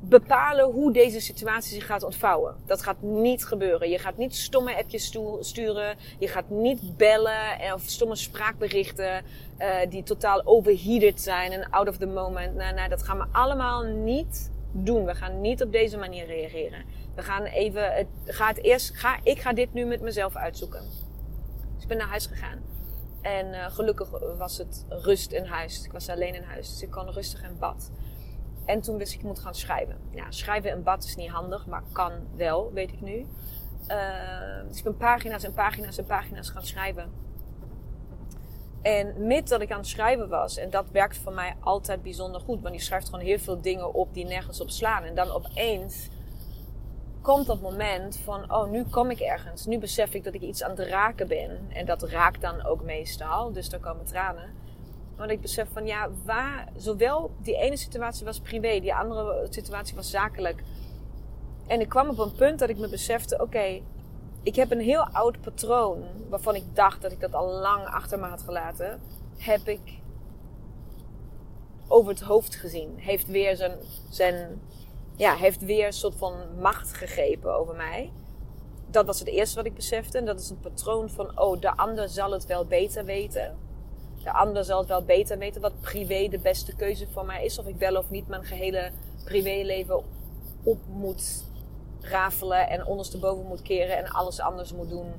bepalen 0.00 0.64
hoe 0.64 0.92
deze 0.92 1.20
situatie 1.20 1.74
zich 1.74 1.86
gaat 1.86 2.02
ontvouwen. 2.02 2.56
Dat 2.66 2.82
gaat 2.82 3.02
niet 3.02 3.44
gebeuren. 3.44 3.88
Je 3.88 3.98
gaat 3.98 4.16
niet 4.16 4.36
stomme 4.36 4.76
appjes 4.76 5.16
sturen. 5.40 5.96
Je 6.18 6.28
gaat 6.28 6.50
niet 6.50 6.96
bellen 6.96 7.72
of 7.74 7.82
stomme 7.84 8.16
spraakberichten 8.16 9.24
uh, 9.58 9.76
die 9.88 10.02
totaal 10.02 10.42
overheated 10.44 11.20
zijn 11.20 11.52
en 11.52 11.70
out 11.70 11.88
of 11.88 11.96
the 11.96 12.06
moment. 12.06 12.54
Nou, 12.54 12.74
nou, 12.74 12.88
dat 12.88 13.02
gaan 13.02 13.18
we 13.18 13.24
allemaal 13.32 13.82
niet 13.82 14.50
doen. 14.72 15.04
We 15.04 15.14
gaan 15.14 15.40
niet 15.40 15.62
op 15.62 15.72
deze 15.72 15.96
manier 15.96 16.26
reageren. 16.26 16.84
We 17.14 17.22
gaan 17.22 17.44
even, 17.44 17.94
het, 17.94 18.06
ga 18.24 18.48
het 18.48 18.62
eerst, 18.62 18.96
ga, 18.96 19.18
ik 19.22 19.40
ga 19.40 19.52
dit 19.52 19.72
nu 19.72 19.84
met 19.84 20.00
mezelf 20.00 20.36
uitzoeken 20.36 21.07
ben 21.88 21.96
naar 21.96 22.08
huis 22.08 22.26
gegaan. 22.26 22.58
En 23.20 23.46
uh, 23.46 23.66
gelukkig 23.66 24.10
was 24.38 24.58
het 24.58 24.84
rust 24.88 25.32
in 25.32 25.44
huis. 25.44 25.84
Ik 25.84 25.92
was 25.92 26.08
alleen 26.08 26.34
in 26.34 26.42
huis, 26.42 26.68
dus 26.68 26.82
ik 26.82 26.90
kon 26.90 27.10
rustig 27.10 27.42
in 27.42 27.58
bad. 27.58 27.90
En 28.64 28.80
toen 28.80 28.96
wist 28.96 29.12
ik, 29.12 29.18
ik 29.18 29.24
moet 29.24 29.38
gaan 29.38 29.54
schrijven. 29.54 29.96
Ja, 30.10 30.30
schrijven 30.30 30.70
in 30.70 30.82
bad 30.82 31.04
is 31.04 31.16
niet 31.16 31.30
handig, 31.30 31.66
maar 31.66 31.82
kan 31.92 32.12
wel, 32.36 32.72
weet 32.72 32.92
ik 32.92 33.00
nu. 33.00 33.26
Uh, 33.88 34.68
dus 34.68 34.78
ik 34.78 34.84
ben 34.84 34.96
pagina's 34.96 35.44
en 35.44 35.52
pagina's 35.52 35.98
en 35.98 36.04
pagina's 36.04 36.50
gaan 36.50 36.64
schrijven. 36.64 37.10
En 38.82 39.26
met 39.26 39.48
dat 39.48 39.60
ik 39.60 39.72
aan 39.72 39.78
het 39.78 39.86
schrijven 39.86 40.28
was, 40.28 40.56
en 40.56 40.70
dat 40.70 40.90
werkt 40.90 41.18
voor 41.18 41.32
mij 41.32 41.56
altijd 41.60 42.02
bijzonder 42.02 42.40
goed, 42.40 42.62
want 42.62 42.74
je 42.74 42.80
schrijft 42.80 43.08
gewoon 43.08 43.24
heel 43.24 43.38
veel 43.38 43.60
dingen 43.60 43.94
op 43.94 44.14
die 44.14 44.24
nergens 44.24 44.60
op 44.60 44.70
slaan. 44.70 45.04
En 45.04 45.14
dan 45.14 45.30
opeens 45.30 46.08
komt 47.20 47.46
dat 47.46 47.60
moment 47.60 48.18
van, 48.24 48.52
oh, 48.52 48.70
nu 48.70 48.84
kom 48.84 49.10
ik 49.10 49.20
ergens. 49.20 49.66
Nu 49.66 49.78
besef 49.78 50.14
ik 50.14 50.24
dat 50.24 50.34
ik 50.34 50.40
iets 50.40 50.62
aan 50.62 50.70
het 50.70 50.78
raken 50.78 51.28
ben. 51.28 51.58
En 51.68 51.86
dat 51.86 52.02
raakt 52.02 52.40
dan 52.40 52.64
ook 52.64 52.82
meestal, 52.82 53.52
dus 53.52 53.68
dan 53.68 53.80
komen 53.80 54.04
tranen. 54.04 54.54
Maar 55.16 55.30
ik 55.30 55.40
besef 55.40 55.68
van, 55.72 55.86
ja, 55.86 56.08
waar, 56.24 56.68
zowel 56.76 57.30
die 57.42 57.56
ene 57.56 57.76
situatie 57.76 58.24
was 58.24 58.40
privé, 58.40 58.80
die 58.80 58.94
andere 58.94 59.46
situatie 59.50 59.96
was 59.96 60.10
zakelijk. 60.10 60.62
En 61.66 61.80
ik 61.80 61.88
kwam 61.88 62.08
op 62.08 62.18
een 62.18 62.34
punt 62.34 62.58
dat 62.58 62.68
ik 62.68 62.78
me 62.78 62.88
besefte, 62.88 63.42
oké, 63.42 63.80
ik 64.42 64.54
heb 64.56 64.70
een 64.70 64.80
heel 64.80 65.08
oud 65.12 65.40
patroon 65.40 66.04
waarvan 66.28 66.54
ik 66.54 66.64
dacht 66.72 67.02
dat 67.02 67.12
ik 67.12 67.20
dat 67.20 67.34
al 67.34 67.52
lang 67.52 67.86
achter 67.86 68.18
me 68.18 68.26
had 68.26 68.42
gelaten, 68.42 69.00
heb 69.36 69.68
ik 69.68 69.98
over 71.88 72.10
het 72.10 72.20
hoofd 72.20 72.54
gezien. 72.54 72.94
Heeft 72.96 73.26
weer 73.26 73.56
zijn, 73.56 73.72
zijn 74.10 74.60
ja, 75.18 75.34
heeft 75.34 75.64
weer 75.64 75.86
een 75.86 75.92
soort 75.92 76.14
van 76.16 76.34
macht 76.60 76.92
gegrepen 76.92 77.54
over 77.54 77.74
mij. 77.74 78.12
Dat 78.90 79.06
was 79.06 79.18
het 79.18 79.28
eerste 79.28 79.56
wat 79.56 79.66
ik 79.66 79.74
besefte. 79.74 80.18
En 80.18 80.24
dat 80.24 80.40
is 80.40 80.50
een 80.50 80.60
patroon 80.60 81.10
van, 81.10 81.40
oh, 81.40 81.60
de 81.60 81.76
ander 81.76 82.08
zal 82.08 82.30
het 82.30 82.46
wel 82.46 82.64
beter 82.64 83.04
weten. 83.04 83.56
De 84.22 84.32
ander 84.32 84.64
zal 84.64 84.78
het 84.78 84.88
wel 84.88 85.04
beter 85.04 85.38
weten 85.38 85.60
wat 85.60 85.80
privé 85.80 86.28
de 86.28 86.38
beste 86.38 86.76
keuze 86.76 87.06
voor 87.06 87.24
mij 87.24 87.44
is. 87.44 87.58
Of 87.58 87.66
ik 87.66 87.76
wel 87.76 87.96
of 87.96 88.10
niet 88.10 88.28
mijn 88.28 88.44
gehele 88.44 88.90
privéleven 89.24 90.02
op 90.62 90.78
moet 90.88 91.44
rafelen 92.00 92.68
en 92.68 92.86
ondersteboven 92.86 93.46
moet 93.46 93.62
keren 93.62 93.96
en 93.96 94.08
alles 94.08 94.40
anders 94.40 94.72
moet 94.72 94.88
doen. 94.88 95.12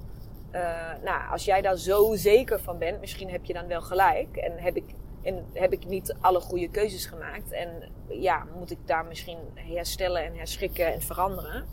Uh, 0.51 0.61
nou, 1.03 1.31
als 1.31 1.45
jij 1.45 1.61
daar 1.61 1.77
zo 1.77 2.15
zeker 2.15 2.59
van 2.59 2.77
bent, 2.77 2.99
misschien 2.99 3.29
heb 3.29 3.45
je 3.45 3.53
dan 3.53 3.67
wel 3.67 3.81
gelijk. 3.81 4.37
En 4.37 4.51
heb 4.57 4.75
ik 4.75 4.95
en 5.29 5.45
heb 5.53 5.73
ik 5.73 5.85
niet 5.85 6.15
alle 6.21 6.39
goede 6.39 6.69
keuzes 6.69 7.05
gemaakt. 7.05 7.51
En 7.51 7.69
ja, 8.07 8.45
moet 8.57 8.71
ik 8.71 8.77
daar 8.85 9.05
misschien 9.05 9.37
herstellen 9.53 10.25
en 10.25 10.35
herschikken 10.35 10.93
en 10.93 11.01
veranderen. 11.01 11.65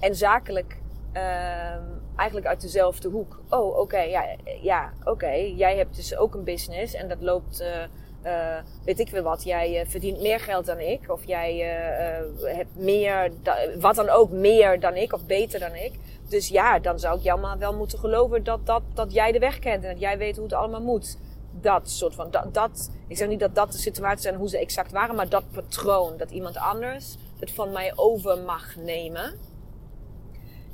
En 0.00 0.14
zakelijk 0.14 0.78
uh, 1.12 1.76
eigenlijk 2.16 2.46
uit 2.46 2.60
dezelfde 2.60 3.08
hoek. 3.08 3.40
Oh, 3.48 3.78
oké, 3.78 4.00
ja, 4.00 4.36
ja 4.62 4.92
oké. 5.04 5.30
Jij 5.32 5.76
hebt 5.76 5.96
dus 5.96 6.16
ook 6.16 6.34
een 6.34 6.44
business 6.44 6.94
en 6.94 7.08
dat 7.08 7.20
loopt, 7.20 7.60
uh, 7.60 7.68
uh, 8.24 8.58
weet 8.84 9.00
ik 9.00 9.10
weer 9.10 9.22
wat. 9.22 9.44
Jij 9.44 9.80
uh, 9.80 9.88
verdient 9.88 10.20
meer 10.20 10.40
geld 10.40 10.66
dan 10.66 10.78
ik. 10.78 11.10
Of 11.10 11.24
jij 11.24 11.56
hebt 12.44 12.76
meer, 12.76 13.32
wat 13.78 13.94
dan 13.94 14.08
ook, 14.08 14.30
meer 14.30 14.80
dan 14.80 14.96
ik 14.96 15.12
of 15.12 15.26
beter 15.26 15.60
dan 15.60 15.74
ik. 15.74 15.92
Dus 16.28 16.48
ja, 16.48 16.78
dan 16.78 16.98
zou 16.98 17.16
ik 17.16 17.22
jou 17.22 17.40
maar 17.40 17.58
wel 17.58 17.74
moeten 17.74 17.98
geloven 17.98 18.44
dat, 18.44 18.66
dat, 18.66 18.82
dat 18.94 19.12
jij 19.12 19.32
de 19.32 19.38
weg 19.38 19.58
kent 19.58 19.84
en 19.84 19.90
dat 19.90 20.00
jij 20.00 20.18
weet 20.18 20.34
hoe 20.36 20.44
het 20.44 20.54
allemaal 20.54 20.82
moet 20.82 21.18
dat 21.60 21.90
soort 21.90 22.14
van, 22.14 22.30
dat, 22.30 22.54
dat, 22.54 22.90
ik 23.06 23.16
zeg 23.16 23.28
niet 23.28 23.40
dat 23.40 23.54
dat 23.54 23.72
de 23.72 23.78
situatie 23.78 24.20
zijn 24.20 24.34
hoe 24.34 24.48
ze 24.48 24.58
exact 24.58 24.92
waren, 24.92 25.14
maar 25.14 25.28
dat 25.28 25.50
patroon, 25.50 26.16
dat 26.16 26.30
iemand 26.30 26.56
anders 26.56 27.16
het 27.38 27.50
van 27.50 27.72
mij 27.72 27.92
over 27.96 28.38
mag 28.38 28.76
nemen. 28.76 29.34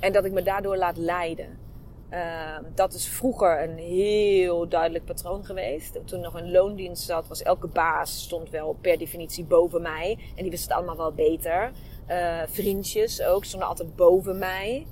En 0.01 0.13
dat 0.13 0.25
ik 0.25 0.33
me 0.33 0.43
daardoor 0.43 0.77
laat 0.77 0.97
leiden. 0.97 1.65
Uh, 2.11 2.57
dat 2.75 2.93
is 2.93 3.09
vroeger 3.09 3.63
een 3.63 3.77
heel 3.77 4.69
duidelijk 4.69 5.05
patroon 5.05 5.45
geweest. 5.45 5.99
Toen 6.05 6.21
nog 6.21 6.35
een 6.35 6.51
loondienst 6.51 7.03
zat, 7.03 7.29
was 7.29 7.43
elke 7.43 7.67
baas 7.67 8.23
stond 8.23 8.51
wel 8.51 8.77
per 8.81 8.99
definitie 8.99 9.45
boven 9.45 9.83
mij. 9.83 10.19
En 10.35 10.43
die 10.43 10.51
wist 10.51 10.63
het 10.63 10.73
allemaal 10.73 10.97
wel 10.97 11.13
beter. 11.13 11.73
Uh, 12.09 12.43
vriendjes 12.47 13.23
ook 13.23 13.45
stonden 13.45 13.69
altijd 13.69 13.97
boven 13.97 14.39
mij. 14.39 14.87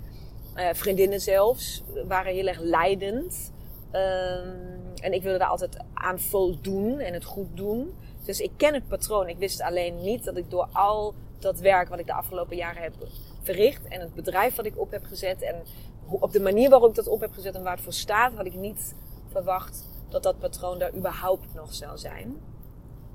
Uh, 0.56 0.68
vriendinnen 0.72 1.20
zelfs 1.20 1.82
waren 2.06 2.34
heel 2.34 2.46
erg 2.46 2.60
leidend. 2.60 3.52
Ehm, 3.90 4.74
en 5.04 5.12
ik 5.12 5.22
wilde 5.22 5.38
daar 5.38 5.48
altijd 5.48 5.76
aan 5.94 6.20
voldoen 6.20 6.98
en 6.98 7.12
het 7.12 7.24
goed 7.24 7.56
doen. 7.56 7.94
Dus 8.24 8.40
ik 8.40 8.50
ken 8.56 8.74
het 8.74 8.88
patroon. 8.88 9.28
Ik 9.28 9.38
wist 9.38 9.60
alleen 9.60 10.02
niet 10.02 10.24
dat 10.24 10.36
ik 10.36 10.50
door 10.50 10.68
al 10.72 11.14
dat 11.38 11.58
werk 11.58 11.88
wat 11.88 11.98
ik 11.98 12.06
de 12.06 12.12
afgelopen 12.12 12.56
jaren 12.56 12.82
heb 12.82 12.94
verricht 13.42 13.88
en 13.88 14.00
het 14.00 14.14
bedrijf 14.14 14.54
wat 14.54 14.64
ik 14.66 14.78
op 14.78 14.90
heb 14.90 15.04
gezet 15.04 15.42
en 15.42 15.62
op 16.08 16.32
de 16.32 16.40
manier 16.40 16.70
waarop 16.70 16.88
ik 16.88 16.94
dat 16.94 17.06
op 17.06 17.20
heb 17.20 17.32
gezet 17.32 17.54
en 17.54 17.62
waar 17.62 17.74
het 17.74 17.82
voor 17.82 17.92
staat, 17.92 18.32
had 18.34 18.46
ik 18.46 18.54
niet 18.54 18.94
verwacht 19.30 19.88
dat 20.08 20.22
dat 20.22 20.38
patroon 20.38 20.78
daar 20.78 20.94
überhaupt 20.94 21.54
nog 21.54 21.74
zou 21.74 21.98
zijn. 21.98 22.36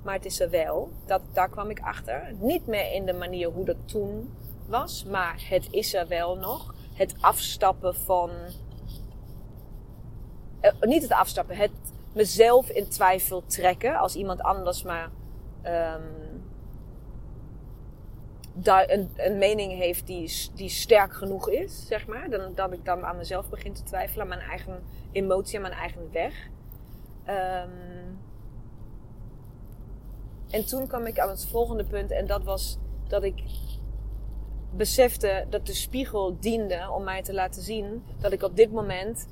Maar 0.02 0.14
het 0.14 0.24
is 0.24 0.40
er 0.40 0.50
wel. 0.50 0.90
Dat, 1.06 1.20
daar 1.32 1.48
kwam 1.48 1.70
ik 1.70 1.80
achter. 1.80 2.34
Niet 2.38 2.66
meer 2.66 2.92
in 2.92 3.04
de 3.04 3.12
manier 3.12 3.48
hoe 3.48 3.64
dat 3.64 3.76
toen 3.84 4.34
was, 4.66 5.04
maar 5.04 5.44
het 5.48 5.68
is 5.70 5.94
er 5.94 6.08
wel 6.08 6.36
nog. 6.36 6.74
Het 6.94 7.14
afstappen 7.20 7.94
van. 7.94 8.30
Eh, 10.60 10.72
niet 10.80 11.02
het 11.02 11.12
afstappen, 11.12 11.56
het 11.56 11.70
mezelf 12.12 12.68
in 12.68 12.88
twijfel 12.88 13.42
trekken 13.46 13.96
als 13.96 14.14
iemand 14.14 14.42
anders 14.42 14.82
maar 14.82 15.10
um, 15.64 16.42
een, 18.64 19.10
een 19.16 19.38
mening 19.38 19.72
heeft 19.72 20.06
die, 20.06 20.50
die 20.54 20.68
sterk 20.68 21.14
genoeg 21.14 21.50
is, 21.50 21.86
zeg 21.86 22.06
maar. 22.06 22.30
Dan, 22.30 22.54
dat 22.54 22.72
ik 22.72 22.84
dan 22.84 23.04
aan 23.04 23.16
mezelf 23.16 23.48
begin 23.48 23.72
te 23.72 23.82
twijfelen, 23.82 24.22
aan 24.22 24.28
mijn 24.28 24.48
eigen 24.48 24.82
emotie, 25.12 25.56
aan 25.56 25.62
mijn 25.62 25.74
eigen 25.74 26.08
weg. 26.12 26.48
Um, 27.28 28.18
en 30.50 30.66
toen 30.66 30.86
kwam 30.86 31.06
ik 31.06 31.18
aan 31.18 31.28
het 31.28 31.46
volgende 31.46 31.84
punt 31.84 32.10
en 32.10 32.26
dat 32.26 32.44
was 32.44 32.78
dat 33.08 33.22
ik 33.22 33.42
besefte 34.76 35.46
dat 35.50 35.66
de 35.66 35.74
spiegel 35.74 36.36
diende 36.40 36.90
om 36.90 37.04
mij 37.04 37.22
te 37.22 37.34
laten 37.34 37.62
zien 37.62 38.02
dat 38.18 38.32
ik 38.32 38.42
op 38.42 38.56
dit 38.56 38.72
moment 38.72 39.26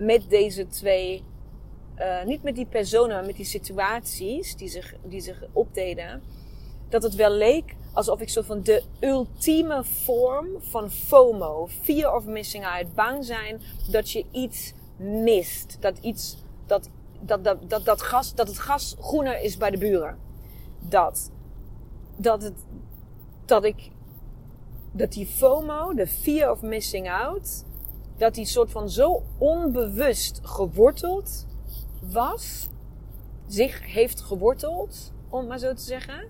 met 0.00 0.30
deze 0.30 0.66
twee, 0.66 1.24
uh, 1.98 2.24
niet 2.24 2.42
met 2.42 2.54
die 2.54 2.66
personen, 2.66 3.16
maar 3.16 3.26
met 3.26 3.36
die 3.36 3.44
situaties 3.44 4.56
die 4.56 4.68
zich, 4.68 4.94
die 5.04 5.20
zich 5.20 5.44
opdeden, 5.52 6.22
dat 6.88 7.02
het 7.02 7.14
wel 7.14 7.30
leek 7.30 7.76
alsof 7.92 8.20
ik 8.20 8.28
zo 8.28 8.42
van 8.42 8.62
de 8.62 8.82
ultieme 9.00 9.84
vorm 9.84 10.46
van 10.58 10.90
FOMO, 10.90 11.68
fear 11.82 12.14
of 12.14 12.24
missing 12.24 12.66
out, 12.66 12.94
bang 12.94 13.24
zijn 13.24 13.60
dat 13.90 14.10
je 14.10 14.24
iets 14.30 14.72
mist, 14.96 15.76
dat 15.80 15.98
iets, 15.98 16.36
dat, 16.66 16.88
dat, 17.20 17.44
dat, 17.44 17.70
dat, 17.70 17.84
dat, 17.84 18.02
gas, 18.02 18.34
dat 18.34 18.48
het 18.48 18.58
gas 18.58 18.96
groener 19.00 19.40
is 19.40 19.56
bij 19.56 19.70
de 19.70 19.78
buren. 19.78 20.18
Dat, 20.78 21.30
dat 22.16 22.42
het, 22.42 22.64
dat 23.44 23.64
ik 23.64 23.90
dat 24.92 25.12
die 25.12 25.26
FOMO, 25.26 25.94
de 25.94 26.06
fear 26.06 26.50
of 26.50 26.62
missing 26.62 27.10
out, 27.10 27.64
dat 28.20 28.34
die 28.34 28.44
soort 28.44 28.70
van 28.70 28.90
zo 28.90 29.22
onbewust 29.38 30.40
geworteld 30.42 31.46
was, 32.00 32.68
zich 33.46 33.92
heeft 33.92 34.20
geworteld, 34.20 35.12
om 35.28 35.46
maar 35.46 35.58
zo 35.58 35.74
te 35.74 35.82
zeggen, 35.82 36.28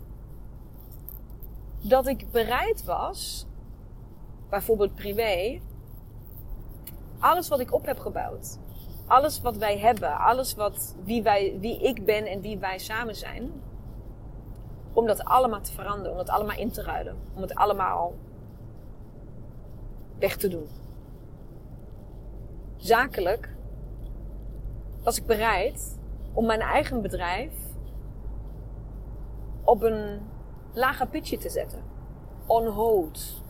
dat 1.80 2.06
ik 2.06 2.30
bereid 2.30 2.84
was, 2.84 3.46
bijvoorbeeld 4.48 4.94
privé, 4.94 5.60
alles 7.18 7.48
wat 7.48 7.60
ik 7.60 7.72
op 7.72 7.86
heb 7.86 7.98
gebouwd, 7.98 8.58
alles 9.06 9.40
wat 9.40 9.56
wij 9.56 9.78
hebben, 9.78 10.18
alles 10.18 10.54
wat, 10.54 10.96
wie, 11.04 11.22
wij, 11.22 11.56
wie 11.60 11.80
ik 11.80 12.04
ben 12.04 12.26
en 12.26 12.40
wie 12.40 12.58
wij 12.58 12.78
samen 12.78 13.16
zijn, 13.16 13.62
om 14.92 15.06
dat 15.06 15.24
allemaal 15.24 15.60
te 15.60 15.72
veranderen, 15.72 16.10
om 16.10 16.18
dat 16.18 16.28
allemaal 16.28 16.58
in 16.58 16.70
te 16.70 16.82
ruilen, 16.82 17.16
om 17.34 17.42
het 17.42 17.54
allemaal 17.54 18.14
weg 20.18 20.36
te 20.36 20.48
doen. 20.48 20.79
Zakelijk 22.80 23.54
was 25.02 25.18
ik 25.18 25.26
bereid 25.26 25.98
om 26.32 26.46
mijn 26.46 26.60
eigen 26.60 27.02
bedrijf 27.02 27.52
op 29.64 29.82
een 29.82 30.20
lager 30.72 31.06
pitje 31.06 31.36
te 31.36 31.48
zetten. 31.48 31.82
On 32.46 32.66
hold. 32.66 33.42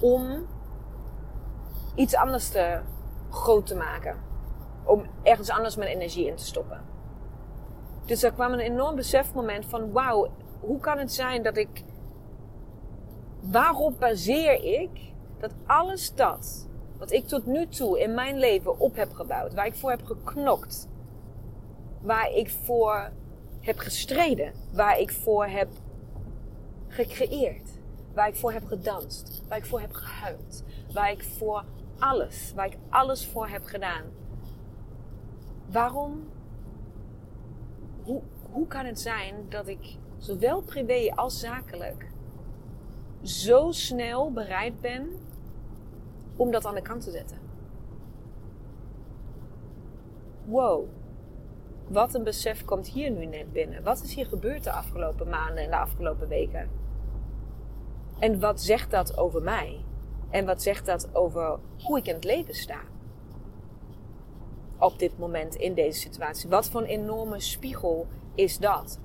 Om 0.00 0.46
iets 1.94 2.14
anders 2.14 2.48
te 2.48 2.80
groot 3.30 3.66
te 3.66 3.76
maken. 3.76 4.16
Om 4.84 5.04
ergens 5.22 5.50
anders 5.50 5.76
mijn 5.76 5.90
energie 5.90 6.26
in 6.26 6.36
te 6.36 6.44
stoppen. 6.44 6.80
Dus 8.04 8.22
er 8.22 8.32
kwam 8.32 8.52
een 8.52 8.58
enorm 8.58 8.96
besefmoment 8.96 9.66
van 9.66 9.92
wauw, 9.92 10.28
hoe 10.60 10.78
kan 10.78 10.98
het 10.98 11.12
zijn 11.12 11.42
dat 11.42 11.56
ik 11.56 11.84
waarop 13.40 13.98
baseer 13.98 14.64
ik 14.64 15.12
dat 15.38 15.54
alles 15.66 16.14
dat 16.14 16.68
wat 17.00 17.12
ik 17.12 17.26
tot 17.26 17.46
nu 17.46 17.66
toe 17.66 18.00
in 18.00 18.14
mijn 18.14 18.38
leven 18.38 18.78
op 18.78 18.96
heb 18.96 19.12
gebouwd, 19.12 19.54
waar 19.54 19.66
ik 19.66 19.74
voor 19.74 19.90
heb 19.90 20.04
geknokt, 20.04 20.88
waar 22.00 22.32
ik 22.32 22.50
voor 22.50 23.10
heb 23.60 23.78
gestreden, 23.78 24.52
waar 24.72 24.98
ik 24.98 25.12
voor 25.12 25.46
heb 25.46 25.68
gecreëerd, 26.88 27.70
waar 28.14 28.28
ik 28.28 28.34
voor 28.34 28.52
heb 28.52 28.64
gedanst, 28.64 29.42
waar 29.48 29.58
ik 29.58 29.64
voor 29.64 29.80
heb 29.80 29.92
gehuild, 29.92 30.64
waar 30.92 31.10
ik 31.10 31.22
voor 31.22 31.64
alles, 31.98 32.52
waar 32.54 32.66
ik 32.66 32.76
alles 32.88 33.26
voor 33.26 33.48
heb 33.48 33.64
gedaan. 33.64 34.04
Waarom? 35.70 36.28
Hoe, 38.02 38.22
hoe 38.50 38.66
kan 38.66 38.84
het 38.84 39.00
zijn 39.00 39.34
dat 39.48 39.68
ik 39.68 39.96
zowel 40.18 40.60
privé 40.60 41.12
als 41.14 41.40
zakelijk 41.40 42.10
zo 43.22 43.70
snel 43.70 44.32
bereid 44.32 44.80
ben 44.80 45.08
om 46.40 46.50
dat 46.50 46.66
aan 46.66 46.74
de 46.74 46.82
kant 46.82 47.02
te 47.02 47.10
zetten. 47.10 47.38
Wow, 50.44 50.88
wat 51.88 52.14
een 52.14 52.24
besef 52.24 52.64
komt 52.64 52.88
hier 52.88 53.10
nu 53.10 53.26
net 53.26 53.52
binnen. 53.52 53.82
Wat 53.82 54.02
is 54.02 54.14
hier 54.14 54.26
gebeurd 54.26 54.64
de 54.64 54.72
afgelopen 54.72 55.28
maanden 55.28 55.64
en 55.64 55.70
de 55.70 55.76
afgelopen 55.76 56.28
weken? 56.28 56.70
En 58.18 58.40
wat 58.40 58.60
zegt 58.60 58.90
dat 58.90 59.18
over 59.18 59.42
mij? 59.42 59.84
En 60.30 60.46
wat 60.46 60.62
zegt 60.62 60.86
dat 60.86 61.14
over 61.14 61.58
hoe 61.78 61.98
ik 61.98 62.06
in 62.06 62.14
het 62.14 62.24
leven 62.24 62.54
sta? 62.54 62.80
Op 64.78 64.98
dit 64.98 65.18
moment 65.18 65.54
in 65.54 65.74
deze 65.74 66.00
situatie. 66.00 66.50
Wat 66.50 66.70
voor 66.70 66.80
een 66.80 66.86
enorme 66.86 67.40
spiegel 67.40 68.06
is 68.34 68.58
dat? 68.58 68.98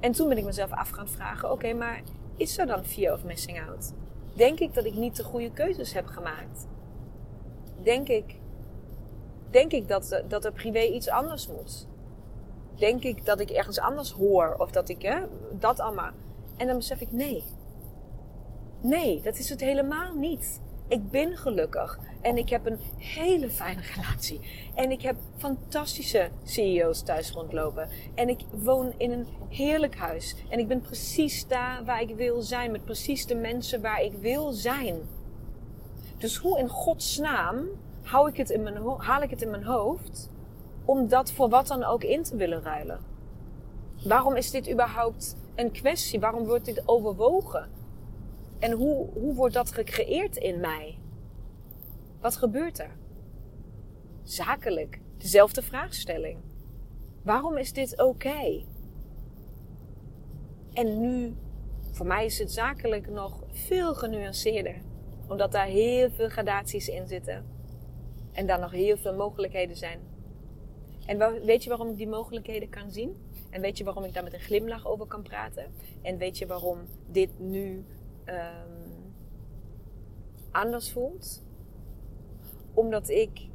En 0.00 0.12
toen 0.12 0.28
ben 0.28 0.38
ik 0.38 0.44
mezelf 0.44 0.72
af 0.72 0.90
gaan 0.90 1.08
vragen: 1.08 1.50
oké, 1.50 1.72
maar 1.72 2.02
is 2.36 2.58
er 2.58 2.66
dan 2.66 2.84
fear 2.84 3.14
of 3.14 3.24
missing 3.24 3.60
out? 3.68 3.92
Denk 4.34 4.58
ik 4.58 4.74
dat 4.74 4.84
ik 4.84 4.94
niet 4.94 5.16
de 5.16 5.24
goede 5.24 5.50
keuzes 5.50 5.92
heb 5.92 6.06
gemaakt? 6.06 6.66
Denk 7.82 8.08
ik, 8.08 8.36
denk 9.50 9.72
ik 9.72 9.88
dat, 9.88 10.22
dat 10.28 10.44
er 10.44 10.52
privé 10.52 10.82
iets 10.82 11.08
anders 11.08 11.48
moet? 11.48 11.86
Denk 12.74 13.02
ik 13.02 13.24
dat 13.24 13.40
ik 13.40 13.50
ergens 13.50 13.78
anders 13.78 14.12
hoor 14.12 14.54
of 14.58 14.70
dat 14.70 14.88
ik 14.88 15.02
hè, 15.02 15.22
dat 15.58 15.80
allemaal. 15.80 16.10
En 16.56 16.66
dan 16.66 16.76
besef 16.76 17.00
ik: 17.00 17.12
nee. 17.12 17.44
Nee, 18.80 19.20
dat 19.20 19.38
is 19.38 19.48
het 19.48 19.60
helemaal 19.60 20.14
niet. 20.14 20.60
Ik 20.88 21.10
ben 21.10 21.36
gelukkig. 21.36 21.98
En 22.20 22.36
ik 22.36 22.48
heb 22.48 22.66
een 22.66 22.78
hele 22.96 23.50
fijne 23.50 23.80
relatie. 23.94 24.40
En 24.74 24.90
ik 24.90 25.02
heb 25.02 25.16
fantastische 25.36 26.28
CEO's 26.44 27.02
thuis 27.02 27.30
rondlopen. 27.30 27.88
En 28.14 28.28
ik 28.28 28.40
woon 28.50 28.94
in 28.96 29.12
een 29.12 29.26
heerlijk 29.48 29.96
huis. 29.96 30.36
En 30.48 30.58
ik 30.58 30.68
ben 30.68 30.80
precies 30.80 31.46
daar 31.46 31.84
waar 31.84 32.00
ik 32.00 32.16
wil 32.16 32.42
zijn. 32.42 32.70
Met 32.70 32.84
precies 32.84 33.26
de 33.26 33.34
mensen 33.34 33.80
waar 33.80 34.02
ik 34.02 34.12
wil 34.12 34.52
zijn. 34.52 35.00
Dus 36.18 36.36
hoe 36.36 36.58
in 36.58 36.68
Gods 36.68 37.18
naam 37.18 37.68
hou 38.02 38.28
ik 38.28 38.36
het 38.36 38.50
in 38.50 38.62
mijn 38.62 38.76
haal 38.96 39.22
ik 39.22 39.30
het 39.30 39.42
in 39.42 39.50
mijn 39.50 39.64
hoofd 39.64 40.30
om 40.84 41.08
dat 41.08 41.32
voor 41.32 41.48
wat 41.48 41.66
dan 41.66 41.84
ook 41.84 42.02
in 42.02 42.22
te 42.22 42.36
willen 42.36 42.62
ruilen? 42.62 43.00
Waarom 44.04 44.36
is 44.36 44.50
dit 44.50 44.70
überhaupt 44.70 45.36
een 45.54 45.70
kwestie? 45.70 46.20
Waarom 46.20 46.44
wordt 46.44 46.64
dit 46.64 46.82
overwogen? 46.84 47.81
En 48.62 48.72
hoe, 48.72 49.08
hoe 49.12 49.34
wordt 49.34 49.54
dat 49.54 49.72
gecreëerd 49.72 50.36
in 50.36 50.60
mij? 50.60 50.98
Wat 52.20 52.36
gebeurt 52.36 52.78
er? 52.78 52.96
Zakelijk, 54.22 55.00
dezelfde 55.16 55.62
vraagstelling. 55.62 56.38
Waarom 57.22 57.56
is 57.56 57.72
dit 57.72 58.02
oké? 58.02 58.64
En 60.72 61.00
nu, 61.00 61.34
voor 61.90 62.06
mij 62.06 62.24
is 62.24 62.38
het 62.38 62.52
zakelijk 62.52 63.10
nog 63.10 63.42
veel 63.52 63.94
genuanceerder, 63.94 64.76
omdat 65.28 65.52
daar 65.52 65.66
heel 65.66 66.10
veel 66.10 66.28
gradaties 66.28 66.88
in 66.88 67.06
zitten 67.06 67.44
en 68.32 68.46
daar 68.46 68.60
nog 68.60 68.70
heel 68.70 68.96
veel 68.96 69.14
mogelijkheden 69.14 69.76
zijn. 69.76 70.00
En 71.06 71.44
weet 71.44 71.62
je 71.62 71.68
waarom 71.68 71.88
ik 71.88 71.96
die 71.96 72.08
mogelijkheden 72.08 72.68
kan 72.68 72.90
zien? 72.90 73.16
En 73.50 73.60
weet 73.60 73.78
je 73.78 73.84
waarom 73.84 74.04
ik 74.04 74.14
daar 74.14 74.24
met 74.24 74.32
een 74.32 74.40
glimlach 74.40 74.86
over 74.86 75.06
kan 75.06 75.22
praten? 75.22 75.66
En 76.02 76.18
weet 76.18 76.38
je 76.38 76.46
waarom 76.46 76.78
dit 77.10 77.38
nu 77.38 77.84
um, 78.26 79.14
anders 80.50 80.92
voelt? 80.92 81.42
Omdat 82.74 83.08
ik 83.08 83.48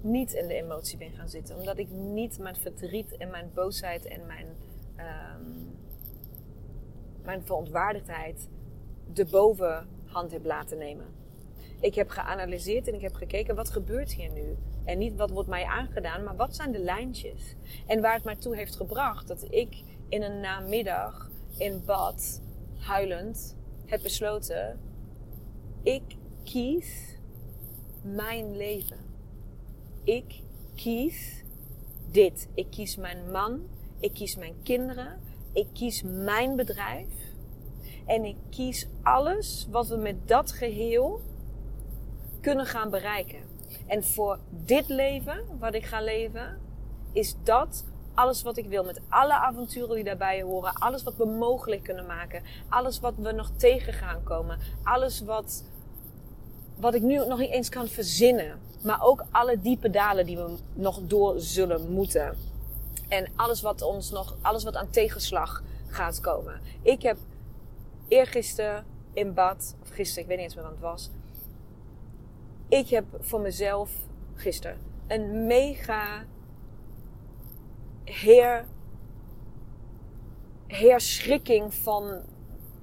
niet 0.00 0.32
in 0.32 0.48
de 0.48 0.54
emotie 0.54 0.98
ben 0.98 1.10
gaan 1.10 1.28
zitten. 1.28 1.56
Omdat 1.56 1.78
ik 1.78 1.90
niet 1.90 2.38
mijn 2.38 2.56
verdriet 2.56 3.16
en 3.16 3.30
mijn 3.30 3.50
boosheid 3.54 4.04
en 4.04 4.26
mijn, 4.26 4.46
um, 4.96 5.78
mijn 7.22 7.42
verontwaardigdheid 7.42 8.48
de 9.12 9.24
bovenhand 9.24 10.32
heb 10.32 10.44
laten 10.44 10.78
nemen. 10.78 11.06
Ik 11.80 11.94
heb 11.94 12.08
geanalyseerd 12.08 12.88
en 12.88 12.94
ik 12.94 13.00
heb 13.00 13.14
gekeken 13.14 13.54
wat 13.54 13.70
gebeurt 13.70 14.12
hier 14.12 14.32
nu. 14.32 14.56
En 14.84 14.98
niet 14.98 15.16
wat 15.16 15.30
wordt 15.30 15.48
mij 15.48 15.64
aangedaan, 15.64 16.24
maar 16.24 16.36
wat 16.36 16.56
zijn 16.56 16.72
de 16.72 16.78
lijntjes. 16.78 17.56
En 17.86 18.00
waar 18.00 18.14
het 18.14 18.24
mij 18.24 18.36
toe 18.36 18.56
heeft 18.56 18.76
gebracht 18.76 19.28
dat 19.28 19.46
ik 19.50 19.82
in 20.08 20.22
een 20.22 20.40
namiddag 20.40 21.30
in 21.58 21.82
bad, 21.84 22.42
huilend, 22.78 23.56
heb 23.86 24.02
besloten: 24.02 24.80
ik 25.82 26.02
kies 26.44 27.18
mijn 28.02 28.56
leven. 28.56 28.98
Ik 30.04 30.40
kies 30.74 31.44
dit. 32.10 32.48
Ik 32.54 32.66
kies 32.70 32.96
mijn 32.96 33.30
man. 33.30 33.60
Ik 34.00 34.14
kies 34.14 34.36
mijn 34.36 34.54
kinderen. 34.62 35.20
Ik 35.52 35.66
kies 35.72 36.02
mijn 36.02 36.56
bedrijf. 36.56 37.08
En 38.06 38.24
ik 38.24 38.36
kies 38.50 38.88
alles 39.02 39.66
wat 39.70 39.88
we 39.88 39.96
met 39.96 40.28
dat 40.28 40.52
geheel 40.52 41.20
kunnen 42.40 42.66
gaan 42.66 42.90
bereiken. 42.90 43.40
En 43.86 44.04
voor 44.04 44.38
dit 44.50 44.88
leven, 44.88 45.44
wat 45.58 45.74
ik 45.74 45.84
ga 45.84 46.00
leven, 46.00 46.58
is 47.12 47.36
dat 47.42 47.84
alles 48.14 48.42
wat 48.42 48.56
ik 48.56 48.66
wil. 48.66 48.84
Met 48.84 49.00
alle 49.08 49.32
avonturen 49.32 49.94
die 49.94 50.04
daarbij 50.04 50.42
horen. 50.42 50.72
Alles 50.74 51.02
wat 51.02 51.16
we 51.16 51.24
mogelijk 51.24 51.82
kunnen 51.82 52.06
maken. 52.06 52.42
Alles 52.68 53.00
wat 53.00 53.14
we 53.16 53.32
nog 53.32 53.50
tegen 53.56 53.92
gaan 53.92 54.22
komen. 54.22 54.58
Alles 54.82 55.20
wat, 55.20 55.64
wat 56.76 56.94
ik 56.94 57.02
nu 57.02 57.26
nog 57.26 57.38
niet 57.38 57.50
eens 57.50 57.68
kan 57.68 57.88
verzinnen. 57.88 58.60
Maar 58.82 59.02
ook 59.02 59.24
alle 59.30 59.60
diepe 59.60 59.90
dalen 59.90 60.26
die 60.26 60.36
we 60.36 60.56
nog 60.74 61.00
door 61.02 61.40
zullen 61.40 61.92
moeten. 61.92 62.36
En 63.08 63.28
alles 63.36 63.62
wat 63.62 63.82
ons 63.82 64.10
nog, 64.10 64.36
alles 64.40 64.64
wat 64.64 64.76
aan 64.76 64.90
tegenslag 64.90 65.62
gaat 65.86 66.20
komen. 66.20 66.60
Ik 66.82 67.02
heb 67.02 67.16
eergisteren 68.08 68.84
in 69.12 69.34
bad, 69.34 69.74
of 69.82 69.88
gisteren, 69.88 70.22
ik 70.22 70.28
weet 70.28 70.36
niet 70.36 70.46
eens 70.46 70.54
meer 70.54 70.64
wat 70.64 70.72
het 70.72 70.80
was. 70.80 71.10
Ik 72.68 72.88
heb 72.88 73.04
voor 73.20 73.40
mezelf 73.40 73.90
gisteren 74.34 74.78
een 75.06 75.46
mega 75.46 76.24
heer, 78.04 78.64
herschrikking 80.66 81.74
van 81.74 82.20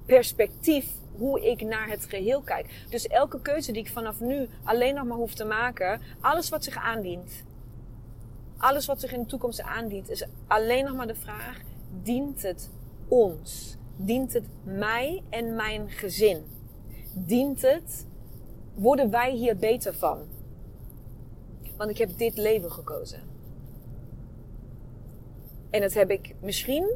perspectief 0.06 0.86
hoe 1.16 1.50
ik 1.50 1.60
naar 1.62 1.88
het 1.88 2.04
geheel 2.04 2.40
kijk. 2.40 2.84
Dus 2.90 3.06
elke 3.06 3.40
keuze 3.40 3.72
die 3.72 3.82
ik 3.82 3.90
vanaf 3.90 4.20
nu 4.20 4.48
alleen 4.64 4.94
nog 4.94 5.04
maar 5.04 5.16
hoef 5.16 5.34
te 5.34 5.44
maken, 5.44 6.00
alles 6.20 6.48
wat 6.48 6.64
zich 6.64 6.76
aandient, 6.76 7.44
alles 8.56 8.86
wat 8.86 9.00
zich 9.00 9.12
in 9.12 9.20
de 9.20 9.26
toekomst 9.26 9.62
aandient, 9.62 10.10
is 10.10 10.26
alleen 10.46 10.84
nog 10.84 10.96
maar 10.96 11.06
de 11.06 11.14
vraag: 11.14 11.60
dient 12.02 12.42
het 12.42 12.70
ons? 13.08 13.76
Dient 13.96 14.32
het 14.32 14.44
mij 14.62 15.22
en 15.30 15.54
mijn 15.54 15.90
gezin? 15.90 16.44
Dient 17.14 17.62
het, 17.62 18.06
worden 18.74 19.10
wij 19.10 19.32
hier 19.32 19.56
beter 19.56 19.94
van? 19.94 20.18
Want 21.76 21.90
ik 21.90 21.98
heb 21.98 22.18
dit 22.18 22.36
leven 22.36 22.72
gekozen. 22.72 23.22
En 25.70 25.80
dat 25.80 25.92
heb 25.92 26.10
ik 26.10 26.34
misschien 26.40 26.94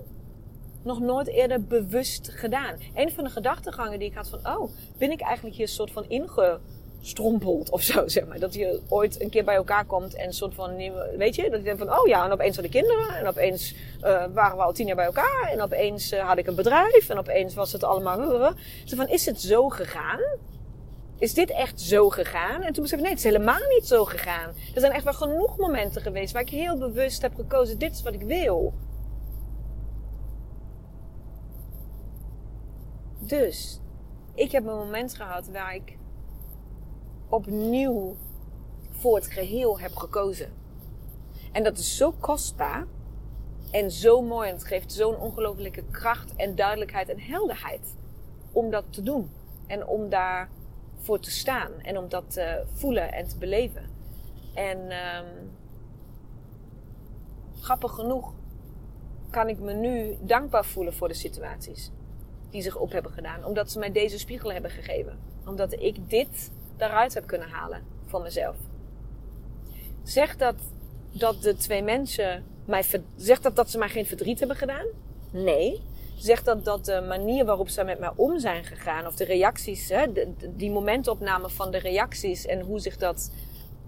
nog 0.83 1.01
nooit 1.01 1.27
eerder 1.27 1.65
bewust 1.65 2.29
gedaan. 2.29 2.77
Een 2.95 3.11
van 3.11 3.25
de 3.25 3.31
gedachtegangen 3.31 3.99
die 3.99 4.09
ik 4.09 4.15
had 4.15 4.29
van, 4.29 4.39
oh, 4.39 4.71
ben 4.99 5.11
ik 5.11 5.21
eigenlijk 5.21 5.57
hier 5.57 5.67
een 5.67 5.73
soort 5.73 5.91
van 5.91 6.05
ingestrompeld 6.09 7.71
of 7.71 7.83
zo, 7.83 8.09
zeg 8.09 8.27
maar. 8.27 8.39
Dat 8.39 8.55
je 8.55 8.81
ooit 8.89 9.21
een 9.21 9.31
keer 9.31 9.45
bij 9.45 9.55
elkaar 9.55 9.85
komt 9.85 10.15
en 10.15 10.27
een 10.27 10.33
soort 10.33 10.55
van 10.55 10.77
weet 11.17 11.35
je, 11.35 11.51
dat 11.51 11.59
je 11.59 11.65
denkt 11.65 11.79
van, 11.79 11.99
oh 11.99 12.07
ja, 12.07 12.25
en 12.25 12.33
opeens 12.33 12.55
hadden 12.55 12.73
kinderen 12.73 13.17
en 13.17 13.27
opeens 13.27 13.75
uh, 14.01 14.25
waren 14.33 14.57
we 14.57 14.63
al 14.63 14.73
tien 14.73 14.87
jaar 14.87 14.97
bij 14.97 15.05
elkaar 15.05 15.49
en 15.53 15.63
opeens 15.63 16.13
uh, 16.13 16.29
had 16.29 16.39
ik 16.39 16.47
een 16.47 16.55
bedrijf 16.55 17.09
en 17.09 17.19
opeens 17.19 17.55
was 17.55 17.73
het 17.73 17.85
allemaal, 17.85 18.21
uh, 18.21 18.51
zo 18.85 18.97
van, 18.97 19.09
is 19.09 19.27
het 19.27 19.41
zo 19.41 19.69
gegaan? 19.69 20.21
Is 21.25 21.35
dit 21.35 21.51
echt 21.51 21.81
zo 21.81 22.11
gegaan? 22.11 22.63
En 22.63 22.73
toen 22.73 22.83
besef 22.83 22.99
ik, 22.99 23.05
nee, 23.05 23.15
het 23.15 23.25
is 23.25 23.31
helemaal 23.33 23.69
niet 23.69 23.87
zo 23.87 24.05
gegaan. 24.05 24.49
Er 24.75 24.81
zijn 24.81 24.93
echt 24.93 25.05
wel 25.05 25.13
genoeg 25.13 25.57
momenten 25.57 26.03
geweest 26.03 26.33
waar 26.33 26.43
ik 26.43 26.49
heel 26.49 26.79
bewust 26.79 27.23
heb 27.23 27.35
gekozen, 27.35 27.79
dit 27.79 27.93
is 27.93 28.03
wat 28.03 28.15
ik 28.15 28.23
wil. 28.23 28.75
Dus, 33.19 33.81
ik 34.35 34.53
heb 34.53 34.67
een 34.67 34.77
moment 34.77 35.15
gehad 35.15 35.49
waar 35.49 35.75
ik 35.75 35.97
opnieuw 37.29 38.17
voor 38.91 39.15
het 39.15 39.27
geheel 39.27 39.81
heb 39.81 39.97
gekozen. 39.97 40.53
En 41.53 41.63
dat 41.63 41.79
is 41.79 41.97
zo 41.97 42.13
kostbaar 42.21 42.87
en 43.71 43.91
zo 43.91 44.23
mooi. 44.23 44.49
En 44.49 44.55
het 44.55 44.65
geeft 44.65 44.93
zo'n 44.93 45.17
ongelofelijke 45.17 45.85
kracht 45.91 46.37
en 46.37 46.55
duidelijkheid 46.55 47.09
en 47.09 47.21
helderheid 47.21 47.95
om 48.53 48.71
dat 48.71 48.85
te 48.91 49.03
doen. 49.03 49.31
En 49.67 49.87
om 49.87 50.09
daar 50.09 50.49
voor 51.05 51.21
te 51.21 51.31
staan 51.31 51.73
en 51.83 51.99
om 51.99 52.09
dat 52.09 52.31
te 52.31 52.65
voelen 52.73 53.13
en 53.13 53.29
te 53.29 53.39
beleven. 53.39 53.91
En 54.55 54.79
um, 54.79 55.51
grappig 57.61 57.93
genoeg 57.93 58.33
kan 59.31 59.49
ik 59.49 59.59
me 59.59 59.73
nu 59.73 60.17
dankbaar 60.21 60.65
voelen 60.65 60.95
voor 60.95 61.09
de 61.09 61.15
situaties 61.15 61.91
die 62.51 62.63
zich 62.63 62.77
op 62.77 62.93
hebben 62.93 63.13
gedaan. 63.13 63.45
Omdat 63.45 63.71
ze 63.71 63.79
mij 63.79 63.93
deze 63.93 64.19
spiegel 64.19 64.53
hebben 64.53 64.71
gegeven. 64.71 65.19
Omdat 65.47 65.73
ik 65.73 66.11
dit 66.11 66.51
daaruit 66.77 67.15
heb 67.15 67.27
kunnen 67.27 67.49
halen 67.49 67.83
voor 68.05 68.23
mezelf. 68.23 68.57
Zegt 70.03 70.39
dat, 70.39 70.55
dat 71.13 71.43
de 71.43 71.57
twee 71.57 71.83
mensen 71.83 72.45
mij. 72.65 72.85
Zegt 73.17 73.43
dat 73.43 73.57
dat 73.57 73.71
ze 73.71 73.79
mij 73.79 73.89
geen 73.89 74.07
verdriet 74.07 74.39
hebben 74.39 74.57
gedaan? 74.57 74.87
Nee. 75.31 75.83
Zegt 76.17 76.45
dat 76.45 76.65
dat 76.65 76.85
de 76.85 77.05
manier 77.09 77.45
waarop 77.45 77.69
ze 77.69 77.85
met 77.85 77.99
mij 77.99 78.13
om 78.17 78.39
zijn 78.39 78.65
gegaan, 78.65 79.07
of 79.07 79.15
de 79.15 79.25
reacties, 79.25 79.89
hè, 79.89 80.07
die 80.51 80.71
momentopname 80.71 81.51
van 81.51 81.71
de 81.71 81.79
reacties 81.79 82.47
en 82.47 82.61
hoe 82.61 82.79
zich 82.81 82.97
dat 82.97 83.31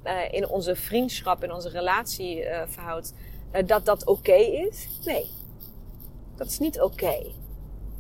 uh, 0.05 0.13
in 0.31 0.49
onze 0.49 0.77
vriendschap, 0.77 1.45
in 1.45 1.53
onze 1.53 1.69
relatie 1.69 2.43
uh, 2.43 2.63
verhoudt, 2.67 3.15
uh, 3.53 3.67
dat 3.67 3.85
dat 3.85 4.05
oké 4.05 4.35
is? 4.35 4.89
Nee. 5.05 5.27
Dat 6.37 6.47
is 6.47 6.59
niet 6.59 6.81
oké. 6.81 7.17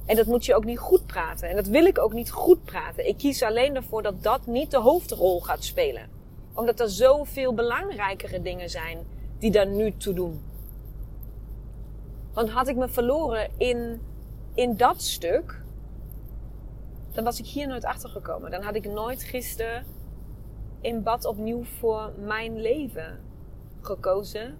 En 0.06 0.16
dat 0.16 0.26
moet 0.26 0.44
je 0.44 0.54
ook 0.54 0.64
niet 0.64 0.78
goed 0.78 1.06
praten. 1.06 1.48
En 1.48 1.56
dat 1.56 1.66
wil 1.66 1.84
ik 1.84 1.98
ook 1.98 2.12
niet 2.12 2.30
goed 2.30 2.64
praten. 2.64 3.08
Ik 3.08 3.16
kies 3.16 3.42
alleen 3.42 3.76
ervoor 3.76 4.02
dat 4.02 4.22
dat 4.22 4.46
niet 4.46 4.70
de 4.70 4.78
hoofdrol 4.78 5.40
gaat 5.40 5.64
spelen. 5.64 6.08
Omdat 6.54 6.80
er 6.80 6.90
zoveel 6.90 7.54
belangrijkere 7.54 8.42
dingen 8.42 8.70
zijn 8.70 8.98
die 9.38 9.50
daar 9.50 9.66
nu 9.66 9.96
toe 9.96 10.14
doen. 10.14 10.42
Want 12.32 12.50
had 12.50 12.68
ik 12.68 12.76
me 12.76 12.88
verloren 12.88 13.50
in, 13.56 14.00
in 14.56 14.76
dat 14.76 15.02
stuk, 15.02 15.62
dan 17.12 17.24
was 17.24 17.38
ik 17.38 17.46
hier 17.46 17.66
nooit 17.66 17.84
achter 17.84 18.08
gekomen. 18.08 18.50
Dan 18.50 18.62
had 18.62 18.74
ik 18.74 18.84
nooit 18.84 19.22
gisteren 19.22 19.84
in 20.80 21.02
bad 21.02 21.24
opnieuw 21.24 21.64
voor 21.64 22.12
mijn 22.18 22.60
leven 22.60 23.20
gekozen. 23.80 24.58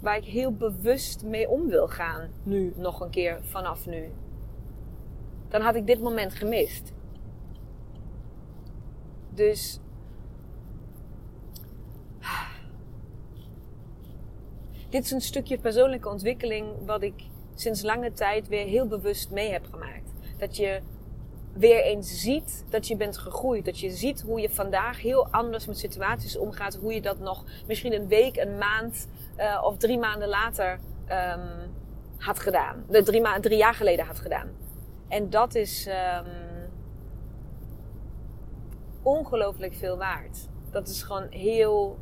Waar 0.00 0.16
ik 0.16 0.24
heel 0.24 0.52
bewust 0.52 1.24
mee 1.24 1.48
om 1.48 1.68
wil 1.68 1.88
gaan. 1.88 2.30
Nu 2.42 2.72
nog 2.76 3.00
een 3.00 3.10
keer 3.10 3.38
vanaf 3.42 3.86
nu 3.86 4.12
dan 5.48 5.60
had 5.60 5.74
ik 5.74 5.86
dit 5.86 6.00
moment 6.00 6.34
gemist. 6.34 6.92
Dus. 9.30 9.80
Dit 14.88 15.04
is 15.04 15.10
een 15.10 15.20
stukje 15.20 15.58
persoonlijke 15.58 16.08
ontwikkeling 16.08 16.66
wat 16.86 17.02
ik 17.02 17.14
sinds 17.60 17.82
lange 17.82 18.12
tijd 18.12 18.48
weer 18.48 18.66
heel 18.66 18.86
bewust 18.86 19.30
mee 19.30 19.52
heb 19.52 19.66
gemaakt. 19.70 20.12
Dat 20.36 20.56
je 20.56 20.80
weer 21.52 21.82
eens 21.82 22.20
ziet 22.20 22.64
dat 22.68 22.86
je 22.88 22.96
bent 22.96 23.18
gegroeid. 23.18 23.64
Dat 23.64 23.80
je 23.80 23.90
ziet 23.90 24.20
hoe 24.20 24.40
je 24.40 24.50
vandaag 24.50 25.00
heel 25.00 25.28
anders 25.30 25.66
met 25.66 25.78
situaties 25.78 26.36
omgaat. 26.36 26.74
Hoe 26.74 26.94
je 26.94 27.00
dat 27.00 27.18
nog 27.18 27.44
misschien 27.66 27.92
een 27.92 28.08
week, 28.08 28.36
een 28.36 28.58
maand 28.58 29.08
uh, 29.38 29.62
of 29.64 29.76
drie 29.76 29.98
maanden 29.98 30.28
later 30.28 30.78
um, 31.10 31.74
had 32.18 32.38
gedaan. 32.38 32.84
De 32.88 33.02
drie, 33.02 33.20
ma 33.20 33.40
drie 33.40 33.58
jaar 33.58 33.74
geleden 33.74 34.06
had 34.06 34.18
gedaan. 34.18 34.48
En 35.08 35.30
dat 35.30 35.54
is 35.54 35.86
um, 35.86 36.32
ongelooflijk 39.02 39.74
veel 39.74 39.96
waard. 39.96 40.48
Dat 40.70 40.88
is 40.88 41.02
gewoon 41.02 41.26
heel. 41.30 41.98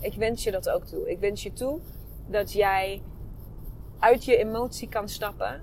Ik 0.00 0.14
wens 0.14 0.44
je 0.44 0.50
dat 0.50 0.70
ook 0.70 0.84
toe. 0.84 1.10
Ik 1.10 1.18
wens 1.18 1.42
je 1.42 1.52
toe 1.52 1.80
dat 2.30 2.52
jij 2.52 3.02
uit 3.98 4.24
je 4.24 4.36
emotie 4.36 4.88
kan 4.88 5.08
stappen. 5.08 5.62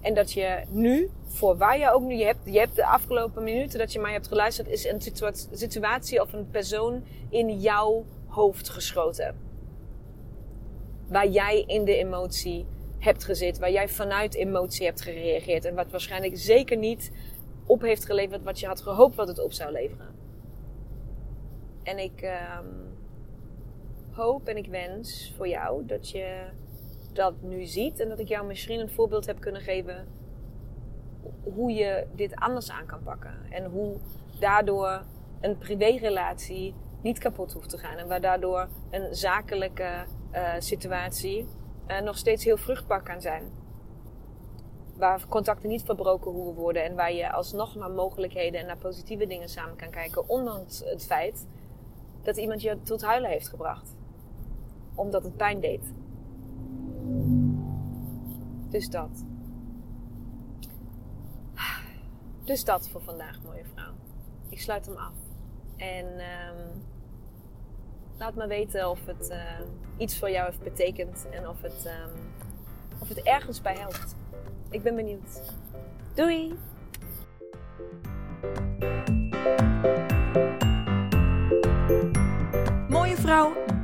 En 0.00 0.14
dat 0.14 0.32
je 0.32 0.62
nu, 0.68 1.10
voor 1.26 1.56
waar 1.56 1.78
je 1.78 1.92
ook 1.92 2.02
nu, 2.02 2.14
je 2.14 2.24
hebt, 2.24 2.40
je 2.44 2.58
hebt 2.58 2.76
de 2.76 2.86
afgelopen 2.86 3.44
minuten 3.44 3.78
dat 3.78 3.92
je 3.92 3.98
mij 3.98 4.12
hebt 4.12 4.28
geluisterd, 4.28 4.68
is 4.68 4.84
een 4.84 5.00
situatie 5.52 6.20
of 6.20 6.32
een 6.32 6.50
persoon 6.50 7.04
in 7.28 7.60
jouw 7.60 8.04
hoofd 8.26 8.68
geschoten. 8.68 9.36
Waar 11.08 11.28
jij 11.28 11.64
in 11.66 11.84
de 11.84 11.96
emotie 11.96 12.66
hebt 12.98 13.24
gezeten, 13.24 13.60
waar 13.60 13.72
jij 13.72 13.88
vanuit 13.88 14.34
emotie 14.34 14.86
hebt 14.86 15.00
gereageerd 15.00 15.64
en 15.64 15.74
wat 15.74 15.90
waarschijnlijk 15.90 16.38
zeker 16.38 16.76
niet 16.76 17.12
op 17.66 17.80
heeft 17.80 18.04
geleverd 18.04 18.42
wat 18.42 18.60
je 18.60 18.66
had 18.66 18.80
gehoopt 18.80 19.14
wat 19.14 19.28
het 19.28 19.42
op 19.42 19.52
zou 19.52 19.72
leveren. 19.72 20.14
En 21.82 21.98
ik 21.98 22.22
um, 22.22 22.97
hoop 24.18 24.48
en 24.48 24.56
ik 24.56 24.66
wens 24.66 25.34
voor 25.36 25.48
jou 25.48 25.86
dat 25.86 26.10
je 26.10 26.48
dat 27.12 27.34
nu 27.42 27.64
ziet 27.64 28.00
en 28.00 28.08
dat 28.08 28.18
ik 28.18 28.28
jou 28.28 28.46
misschien 28.46 28.80
een 28.80 28.90
voorbeeld 28.90 29.26
heb 29.26 29.40
kunnen 29.40 29.62
geven 29.62 30.06
hoe 31.42 31.72
je 31.72 32.06
dit 32.14 32.34
anders 32.34 32.70
aan 32.70 32.86
kan 32.86 33.02
pakken. 33.02 33.34
En 33.50 33.64
hoe 33.64 33.96
daardoor 34.40 35.02
een 35.40 35.58
privérelatie 35.58 36.74
niet 37.02 37.18
kapot 37.18 37.52
hoeft 37.52 37.68
te 37.68 37.78
gaan. 37.78 37.96
En 37.96 38.08
waar 38.08 38.20
daardoor 38.20 38.68
een 38.90 39.14
zakelijke 39.14 40.04
uh, 40.32 40.54
situatie 40.58 41.46
uh, 41.88 42.00
nog 42.00 42.18
steeds 42.18 42.44
heel 42.44 42.56
vruchtbaar 42.56 43.02
kan 43.02 43.20
zijn. 43.20 43.42
Waar 44.96 45.26
contacten 45.28 45.68
niet 45.68 45.82
verbroken 45.82 46.30
hoeven 46.30 46.54
worden 46.54 46.84
en 46.84 46.94
waar 46.94 47.12
je 47.12 47.32
alsnog 47.32 47.74
naar 47.74 47.90
mogelijkheden 47.90 48.60
en 48.60 48.66
naar 48.66 48.78
positieve 48.78 49.26
dingen 49.26 49.48
samen 49.48 49.76
kan 49.76 49.90
kijken. 49.90 50.28
Ondanks 50.28 50.82
het 50.84 51.06
feit 51.06 51.46
dat 52.22 52.36
iemand 52.36 52.62
je 52.62 52.82
tot 52.82 53.02
huilen 53.02 53.30
heeft 53.30 53.48
gebracht. 53.48 53.97
Omdat 54.98 55.22
het 55.22 55.36
pijn 55.36 55.60
deed. 55.60 55.92
Dus 58.68 58.88
dat. 58.88 59.24
Dus 62.44 62.64
dat 62.64 62.88
voor 62.88 63.02
vandaag, 63.02 63.42
mooie 63.42 63.64
vrouw. 63.74 63.92
Ik 64.48 64.60
sluit 64.60 64.86
hem 64.86 64.96
af. 64.96 65.14
En 65.76 66.06
um, 66.06 66.82
laat 68.18 68.34
me 68.34 68.46
weten 68.46 68.90
of 68.90 69.06
het 69.06 69.30
uh, 69.30 69.66
iets 69.96 70.18
voor 70.18 70.30
jou 70.30 70.46
heeft 70.46 70.62
betekend 70.62 71.26
en 71.30 71.48
of 71.48 71.62
het, 71.62 71.86
um, 71.86 72.20
of 72.98 73.08
het 73.08 73.22
ergens 73.22 73.60
bij 73.60 73.74
helpt. 73.74 74.16
Ik 74.70 74.82
ben 74.82 74.94
benieuwd. 74.94 75.52
Doei! 76.14 76.54
Mooie 82.88 83.16
vrouw, 83.16 83.52